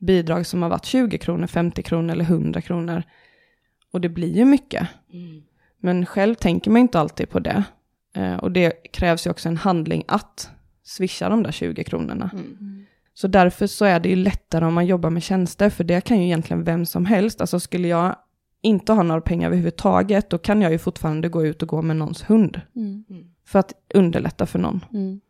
bidrag 0.00 0.46
som 0.46 0.62
har 0.62 0.68
varit 0.68 0.84
20 0.84 1.18
kronor, 1.18 1.46
50 1.46 1.82
kronor 1.82 2.12
eller 2.12 2.24
100 2.24 2.60
kronor. 2.60 3.02
Och 3.92 4.00
det 4.00 4.08
blir 4.08 4.36
ju 4.36 4.44
mycket. 4.44 4.88
Mm. 5.12 5.42
Men 5.84 6.06
själv 6.06 6.34
tänker 6.34 6.70
man 6.70 6.80
inte 6.80 7.00
alltid 7.00 7.30
på 7.30 7.38
det. 7.38 7.64
Eh, 8.16 8.36
och 8.36 8.52
det 8.52 8.70
krävs 8.92 9.26
ju 9.26 9.30
också 9.30 9.48
en 9.48 9.56
handling 9.56 10.04
att 10.08 10.50
swisha 10.82 11.28
de 11.28 11.42
där 11.42 11.52
20 11.52 11.84
kronorna. 11.84 12.30
Så 13.14 13.28
därför 13.28 13.66
så 13.66 13.84
är 13.84 14.00
det 14.00 14.08
ju 14.08 14.16
lättare 14.16 14.64
om 14.64 14.74
man 14.74 14.86
jobbar 14.86 15.10
med 15.10 15.22
tjänster, 15.22 15.70
för 15.70 15.84
det 15.84 16.00
kan 16.00 16.18
ju 16.18 16.24
egentligen 16.24 16.64
vem 16.64 16.86
som 16.86 17.06
helst. 17.06 17.40
Alltså 17.40 17.60
skulle 17.60 17.88
jag 17.88 18.16
inte 18.62 18.92
ha 18.92 19.02
några 19.02 19.20
pengar 19.20 19.46
överhuvudtaget, 19.46 20.30
då 20.30 20.38
kan 20.38 20.62
jag 20.62 20.72
ju 20.72 20.78
fortfarande 20.78 21.28
gå 21.28 21.46
ut 21.46 21.62
och 21.62 21.68
gå 21.68 21.82
med 21.82 21.96
någons 21.96 22.30
hund. 22.30 22.60
För 23.46 23.58
att 23.58 23.72
underlätta 23.94 24.46
för 24.46 24.58
någon. 24.58 24.84
Mm. 24.92 25.20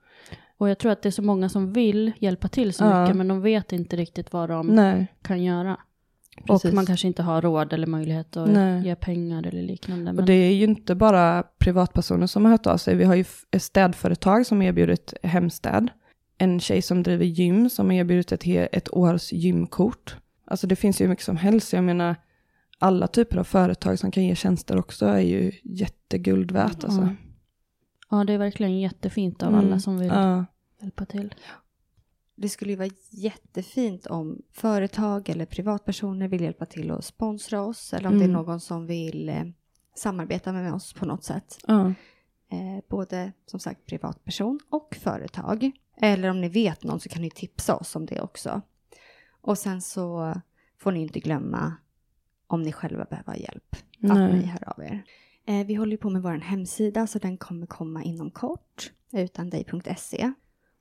Och 0.56 0.70
jag 0.70 0.78
tror 0.78 0.92
att 0.92 1.02
det 1.02 1.08
är 1.08 1.10
så 1.10 1.22
många 1.22 1.48
som 1.48 1.72
vill 1.72 2.12
hjälpa 2.18 2.48
till 2.48 2.72
så 2.72 2.84
Ja. 2.84 3.02
mycket, 3.02 3.16
men 3.16 3.28
de 3.28 3.40
vet 3.40 3.72
inte 3.72 3.96
riktigt 3.96 4.32
vad 4.32 4.48
de 4.48 4.66
Nej, 4.66 5.06
kan 5.22 5.42
göra. 5.42 5.76
Precis. 6.46 6.64
Och 6.68 6.74
man 6.74 6.86
kanske 6.86 7.06
inte 7.06 7.22
har 7.22 7.42
råd 7.42 7.72
eller 7.72 7.86
möjlighet 7.86 8.36
att 8.36 8.48
Nej. 8.48 8.84
ge 8.84 8.94
pengar 8.96 9.46
eller 9.46 9.62
liknande. 9.62 10.10
Och 10.10 10.14
Men, 10.16 10.26
det 10.26 10.32
är 10.32 10.52
ju 10.52 10.64
inte 10.64 10.94
bara 10.94 11.42
privatpersoner 11.58 12.26
som 12.26 12.44
har 12.44 12.52
hört 12.52 12.66
av 12.66 12.76
sig. 12.76 12.96
Vi 12.96 13.04
har 13.04 13.14
ju 13.14 13.24
ett 13.50 13.62
städföretag 13.62 14.46
som 14.46 14.62
erbjudit 14.62 15.14
hemstäd. 15.22 15.90
En 16.38 16.60
tjej 16.60 16.82
som 16.82 17.02
driver 17.02 17.24
gym 17.24 17.70
som 17.70 17.86
har 17.86 17.92
erbjudit 17.96 18.32
ett, 18.32 18.68
ett 18.72 18.92
års 18.94 19.32
gymkort. 19.32 20.16
Alltså 20.46 20.66
det 20.66 20.76
finns 20.76 21.00
ju 21.00 21.08
mycket 21.08 21.24
som 21.24 21.36
helst. 21.36 21.72
Jag 21.72 21.84
menar, 21.84 22.16
alla 22.78 23.06
typer 23.06 23.36
av 23.38 23.44
företag 23.44 23.98
som 23.98 24.10
kan 24.10 24.24
ge 24.24 24.34
tjänster 24.34 24.78
också 24.78 25.06
är 25.06 25.20
ju 25.20 25.52
jätteguld 25.62 26.50
värt. 26.52 26.84
Alltså. 26.84 27.00
Ja. 27.00 27.08
ja, 28.18 28.24
det 28.24 28.32
är 28.32 28.38
verkligen 28.38 28.80
jättefint 28.80 29.42
av 29.42 29.48
Mm. 29.52 29.60
alla 29.66 29.80
som 29.80 29.98
vill 29.98 30.08
Ja. 30.08 30.44
hjälpa 30.82 31.04
till. 31.04 31.34
Det 32.36 32.48
skulle 32.48 32.70
ju 32.72 32.76
vara 32.76 32.90
jättefint 33.10 34.06
om 34.06 34.42
företag 34.52 35.28
eller 35.28 35.46
privatpersoner 35.46 36.28
vill 36.28 36.40
hjälpa 36.42 36.66
till 36.66 36.90
att 36.90 37.04
sponsra 37.04 37.62
oss 37.62 37.92
eller 37.94 38.08
om 38.08 38.18
det 38.18 38.24
är 38.24 38.28
Mm. 38.28 38.42
någon 38.42 38.60
som 38.60 38.86
vill 38.86 39.28
eh, 39.28 39.44
samarbeta 39.96 40.52
med 40.52 40.74
oss 40.74 40.92
på 40.92 41.06
något 41.06 41.24
sätt. 41.24 41.58
Ja. 41.66 41.86
Eh, 42.50 42.84
både 42.88 43.32
som 43.46 43.60
sagt 43.60 43.86
privatperson 43.86 44.60
och 44.70 44.96
företag. 45.00 45.70
Eller 46.00 46.30
om 46.30 46.40
ni 46.40 46.48
vet 46.48 46.82
någon 46.84 47.00
så 47.00 47.08
kan 47.08 47.22
ni 47.22 47.30
tipsa 47.30 47.76
oss 47.76 47.96
om 47.96 48.06
det 48.06 48.20
också. 48.20 48.62
Och 49.40 49.58
sen 49.58 49.80
så 49.82 50.34
får 50.78 50.92
ni 50.92 51.00
inte 51.02 51.20
glömma 51.20 51.76
om 52.46 52.62
ni 52.62 52.72
själva 52.72 53.04
behöver 53.04 53.34
hjälp. 53.36 53.76
Att 53.76 54.16
Nej. 54.16 54.32
ni 54.32 54.44
hör 54.46 54.68
av 54.68 54.82
er. 54.84 55.04
Eh, 55.46 55.66
vi 55.66 55.74
håller 55.74 55.92
ju 55.92 55.98
på 55.98 56.10
med 56.10 56.22
vår 56.22 56.32
hemsida 56.32 57.06
så 57.06 57.18
den 57.18 57.36
kommer 57.36 57.66
komma 57.66 58.02
inom 58.02 58.30
kort. 58.30 58.92
Utandig.se. 59.12 60.32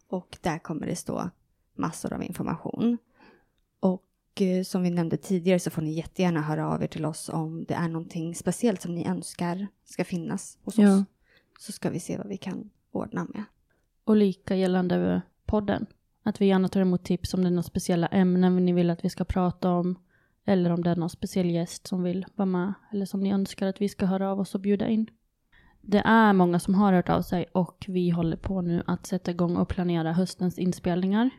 Och 0.07 0.37
där 0.41 0.59
kommer 0.59 0.87
det 0.87 0.95
stå 0.95 1.29
massor 1.73 2.13
av 2.13 2.23
information. 2.23 2.97
Och 3.79 4.41
eh, 4.41 4.63
som 4.63 4.83
vi 4.83 4.89
nämnde 4.89 5.17
tidigare 5.17 5.59
så 5.59 5.69
får 5.69 5.81
ni 5.81 5.91
jättegärna 5.93 6.41
höra 6.41 6.69
av 6.69 6.83
er 6.83 6.87
till 6.87 7.05
oss 7.05 7.29
om 7.29 7.65
det 7.67 7.73
är 7.73 7.87
någonting 7.87 8.35
speciellt 8.35 8.81
som 8.81 8.95
ni 8.95 9.07
önskar 9.07 9.67
ska 9.83 10.03
finnas 10.05 10.57
hos 10.63 10.77
Ja. 10.77 10.95
oss. 10.97 11.03
Så 11.59 11.71
ska 11.71 11.89
vi 11.89 11.99
se 11.99 12.17
vad 12.17 12.27
vi 12.27 12.37
kan 12.37 12.69
ordna 12.91 13.23
med. 13.33 13.43
Och 14.03 14.15
lika 14.15 14.55
gällande 14.55 15.21
podden. 15.45 15.85
Att 16.23 16.41
vi 16.41 16.45
gärna 16.45 16.67
tar 16.67 16.81
emot 16.81 17.03
tips 17.03 17.33
om 17.33 17.41
det 17.41 17.47
är 17.47 17.51
några 17.51 17.63
speciella 17.63 18.07
ämnen 18.07 18.65
ni 18.65 18.73
vill 18.73 18.89
att 18.89 19.05
vi 19.05 19.09
ska 19.09 19.23
prata 19.23 19.71
om. 19.71 19.99
Eller 20.45 20.69
om 20.69 20.83
det 20.83 20.89
är 20.89 20.95
någon 20.95 21.09
speciell 21.09 21.49
gäst 21.51 21.87
som 21.87 22.03
vill 22.03 22.25
vara 22.35 22.45
med. 22.45 22.73
Eller 22.91 23.05
som 23.05 23.19
ni 23.19 23.31
önskar 23.31 23.67
att 23.67 23.81
vi 23.81 23.89
ska 23.89 24.05
höra 24.05 24.31
av 24.31 24.39
oss 24.39 24.55
och 24.55 24.61
bjuda 24.61 24.87
in. 24.87 25.07
Det 25.81 25.97
är 26.05 26.33
många 26.33 26.59
som 26.59 26.75
har 26.75 26.93
hört 26.93 27.09
av 27.09 27.21
sig 27.21 27.45
och 27.51 27.85
vi 27.87 28.09
håller 28.09 28.37
på 28.37 28.61
nu 28.61 28.83
att 28.87 29.05
sätta 29.05 29.31
igång 29.31 29.57
och 29.57 29.67
planera 29.67 30.13
höstens 30.13 30.59
inspelningar. 30.59 31.29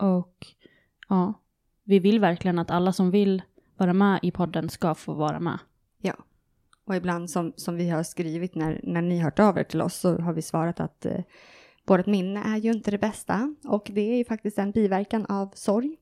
Och 0.00 0.46
ja, 1.08 1.34
vi 1.84 1.98
vill 1.98 2.20
verkligen 2.20 2.58
att 2.58 2.70
alla 2.70 2.92
som 2.92 3.10
vill 3.10 3.42
vara 3.76 3.92
med 3.92 4.20
i 4.22 4.30
podden 4.30 4.68
ska 4.68 4.94
få 4.94 5.14
vara 5.14 5.40
med. 5.40 5.58
Ja. 5.98 6.14
Och 6.84 6.96
ibland 6.96 7.30
som, 7.30 7.52
som 7.56 7.76
vi 7.76 7.90
har 7.90 8.02
skrivit 8.02 8.54
när, 8.54 8.80
när 8.82 9.02
ni 9.02 9.18
hört 9.18 9.38
av 9.38 9.58
er 9.58 9.64
till 9.64 9.82
oss 9.82 9.94
så 9.94 10.18
har 10.18 10.32
vi 10.32 10.42
svarat 10.42 10.80
att 10.80 11.06
eh, 11.06 11.20
vårt 11.86 12.06
minne 12.06 12.42
är 12.44 12.56
ju 12.56 12.72
inte 12.72 12.90
det 12.90 12.98
bästa. 12.98 13.54
Och 13.64 13.90
det 13.92 14.00
är 14.00 14.16
ju 14.16 14.24
faktiskt 14.24 14.58
en 14.58 14.70
biverkan 14.70 15.26
av 15.26 15.50
sorg. 15.54 15.96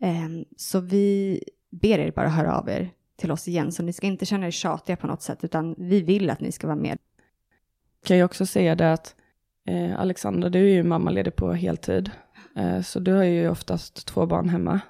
Ehm, 0.00 0.44
så 0.56 0.80
vi 0.80 1.40
ber 1.70 1.98
er 1.98 2.10
bara 2.10 2.28
höra 2.28 2.58
av 2.58 2.68
er 2.68 2.90
till 3.16 3.30
oss 3.30 3.48
igen. 3.48 3.72
Så 3.72 3.82
ni 3.82 3.92
ska 3.92 4.06
inte 4.06 4.26
känna 4.26 4.46
er 4.46 4.50
tjatiga 4.50 4.96
på 4.96 5.06
något 5.06 5.22
sätt 5.22 5.44
utan 5.44 5.74
vi 5.78 6.02
vill 6.02 6.30
att 6.30 6.40
ni 6.40 6.52
ska 6.52 6.66
vara 6.66 6.76
med. 6.76 6.98
Kan 8.04 8.16
jag 8.16 8.26
också 8.26 8.46
säga 8.46 8.74
det 8.74 8.92
att 8.92 9.14
eh, 9.66 10.00
Alexandra, 10.00 10.48
du 10.48 10.58
är 10.58 10.74
ju 10.74 10.82
mammaledig 10.82 11.36
på 11.36 11.52
heltid. 11.52 12.10
Eh, 12.56 12.80
så 12.80 13.00
du 13.00 13.12
har 13.12 13.24
ju 13.24 13.48
oftast 13.48 14.06
två 14.06 14.26
barn 14.26 14.48
hemma. 14.48 14.80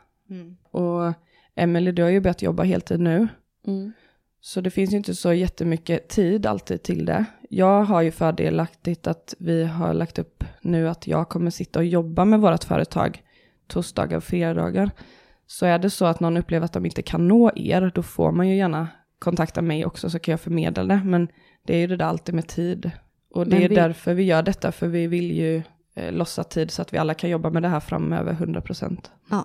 Och 0.70 1.12
Emelie, 1.54 1.92
du 1.92 2.02
har 2.02 2.10
ju 2.10 2.20
börjat 2.20 2.42
jobba 2.42 2.62
heltid 2.62 3.00
nu. 3.00 3.28
Mm. 3.66 3.92
Så 4.40 4.60
det 4.60 4.70
finns 4.70 4.92
ju 4.92 4.96
inte 4.96 5.14
så 5.14 5.32
jättemycket 5.32 6.08
tid 6.08 6.46
alltid 6.46 6.82
till 6.82 7.04
det. 7.04 7.24
Jag 7.50 7.82
har 7.82 8.02
ju 8.02 8.10
fördelaktigt 8.10 9.06
att 9.06 9.34
vi 9.38 9.64
har 9.64 9.94
lagt 9.94 10.18
upp 10.18 10.44
nu 10.60 10.88
att 10.88 11.06
jag 11.06 11.28
kommer 11.28 11.50
sitta 11.50 11.78
och 11.78 11.84
jobba 11.84 12.24
med 12.24 12.40
vårt 12.40 12.64
företag 12.64 13.22
torsdagar 13.66 14.16
och 14.16 14.24
fredagar. 14.24 14.90
Så 15.46 15.66
är 15.66 15.78
det 15.78 15.90
så 15.90 16.04
att 16.04 16.20
någon 16.20 16.36
upplever 16.36 16.64
att 16.64 16.72
de 16.72 16.84
inte 16.86 17.02
kan 17.02 17.28
nå 17.28 17.50
er, 17.56 17.92
då 17.94 18.02
får 18.02 18.32
man 18.32 18.48
ju 18.48 18.56
gärna 18.56 18.88
kontakta 19.18 19.62
mig 19.62 19.86
också 19.86 20.10
så 20.10 20.18
kan 20.18 20.32
jag 20.32 20.40
förmedla 20.40 20.84
det. 20.84 21.00
Men 21.04 21.28
det 21.66 21.74
är 21.74 21.78
ju 21.78 21.86
det 21.86 21.96
där 21.96 22.04
alltid 22.04 22.34
med 22.34 22.48
tid. 22.48 22.90
Och 23.30 23.44
det 23.44 23.50
Men 23.56 23.62
är 23.64 23.68
vi- 23.68 23.74
därför 23.74 24.14
vi 24.14 24.22
gör 24.22 24.42
detta, 24.42 24.72
för 24.72 24.88
vi 24.88 25.06
vill 25.06 25.30
ju 25.30 25.62
eh, 25.96 26.12
lossa 26.12 26.44
tid 26.44 26.70
så 26.70 26.82
att 26.82 26.94
vi 26.94 26.98
alla 26.98 27.14
kan 27.14 27.30
jobba 27.30 27.50
med 27.50 27.62
det 27.62 27.68
här 27.68 27.80
framöver 27.80 28.32
100%. 28.34 29.10
Ja, 29.30 29.44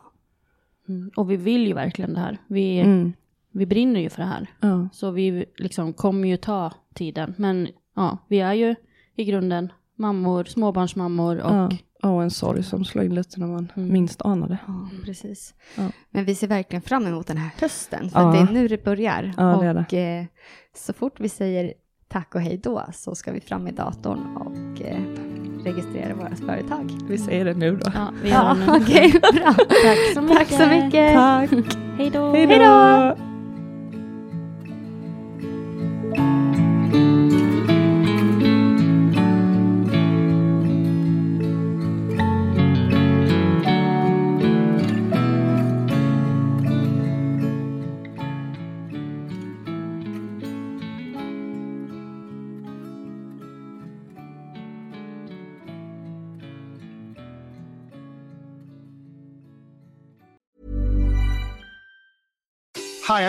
Mm. 0.90 1.12
Och 1.16 1.32
vi 1.32 1.36
vill 1.38 1.68
ju 1.68 1.74
verkligen 1.74 2.14
det 2.14 2.20
här. 2.20 2.38
Vi, 2.48 2.80
Mm. 2.80 3.14
vi 3.52 3.66
brinner 3.66 4.00
ju 4.00 4.10
för 4.10 4.22
det 4.22 4.28
här. 4.28 4.48
Ja. 4.60 4.90
Så 4.94 5.12
vi 5.12 5.46
liksom 5.58 5.94
kommer 5.94 6.28
ju 6.28 6.38
ta 6.38 6.74
tiden. 6.94 7.34
Men 7.38 7.68
ja, 7.96 8.18
vi 8.28 8.40
är 8.40 8.54
ju 8.54 8.76
i 9.16 9.26
grunden 9.26 9.72
mammor, 9.96 10.44
småbarnsmammor 10.44 11.38
och 11.42 11.52
Ja. 11.56 11.70
Och 12.04 12.24
en 12.24 12.32
sorg 12.32 12.64
som 12.64 12.86
slår 12.86 13.06
in 13.06 13.16
lite 13.16 13.40
när 13.40 13.48
man 13.48 13.72
Mm. 13.76 13.94
minst 13.94 14.22
anar 14.22 14.48
det. 14.48 14.58
ja 14.68 14.90
precis. 15.06 15.54
Ja. 15.78 15.90
Men 16.10 16.26
vi 16.26 16.36
ser 16.36 16.48
verkligen 16.48 16.82
fram 16.82 17.06
emot 17.08 17.28
den 17.28 17.38
här 17.38 17.50
hösten. 17.62 18.10
För 18.10 18.20
Ja. 18.22 18.32
det 18.32 18.38
är 18.38 18.54
nu 18.54 18.68
det 18.68 18.84
börjar. 18.84 19.34
Ja, 19.38 19.44
det 19.62 19.80
och 19.80 19.94
eh, 19.94 20.26
så 20.76 20.94
fort 20.94 21.20
vi 21.20 21.30
säger 21.30 21.74
tack 22.08 22.36
och 22.36 22.42
hej 22.42 22.58
då 22.64 22.84
så 22.94 23.16
ska 23.16 23.32
vi 23.32 23.42
fram 23.42 23.64
med 23.64 23.74
datorn 23.74 24.38
och 24.38 24.82
eh, 24.82 25.02
registrera 25.64 26.14
vårt 26.16 26.40
företag. 26.40 26.92
Vi 27.08 27.18
säger 27.18 27.46
det 27.46 27.54
nu 27.54 27.72
då. 27.76 27.92
ja, 27.96 28.12
vi 28.24 28.30
gör 28.30 28.36
Ja, 28.36 28.54
det 28.54 28.72
nu. 28.72 28.84
okej, 28.84 29.12
bra. 29.12 29.54
Tack 29.54 30.14
så 30.14 30.22
mycket. 30.22 30.38
Tack 30.38 30.48
så 30.48 30.68
mycket. 30.68 31.14
Tack! 31.14 31.50
Hej 31.98 32.10
då. 32.14 32.32
Hej 32.32 32.48
då! 32.60 33.31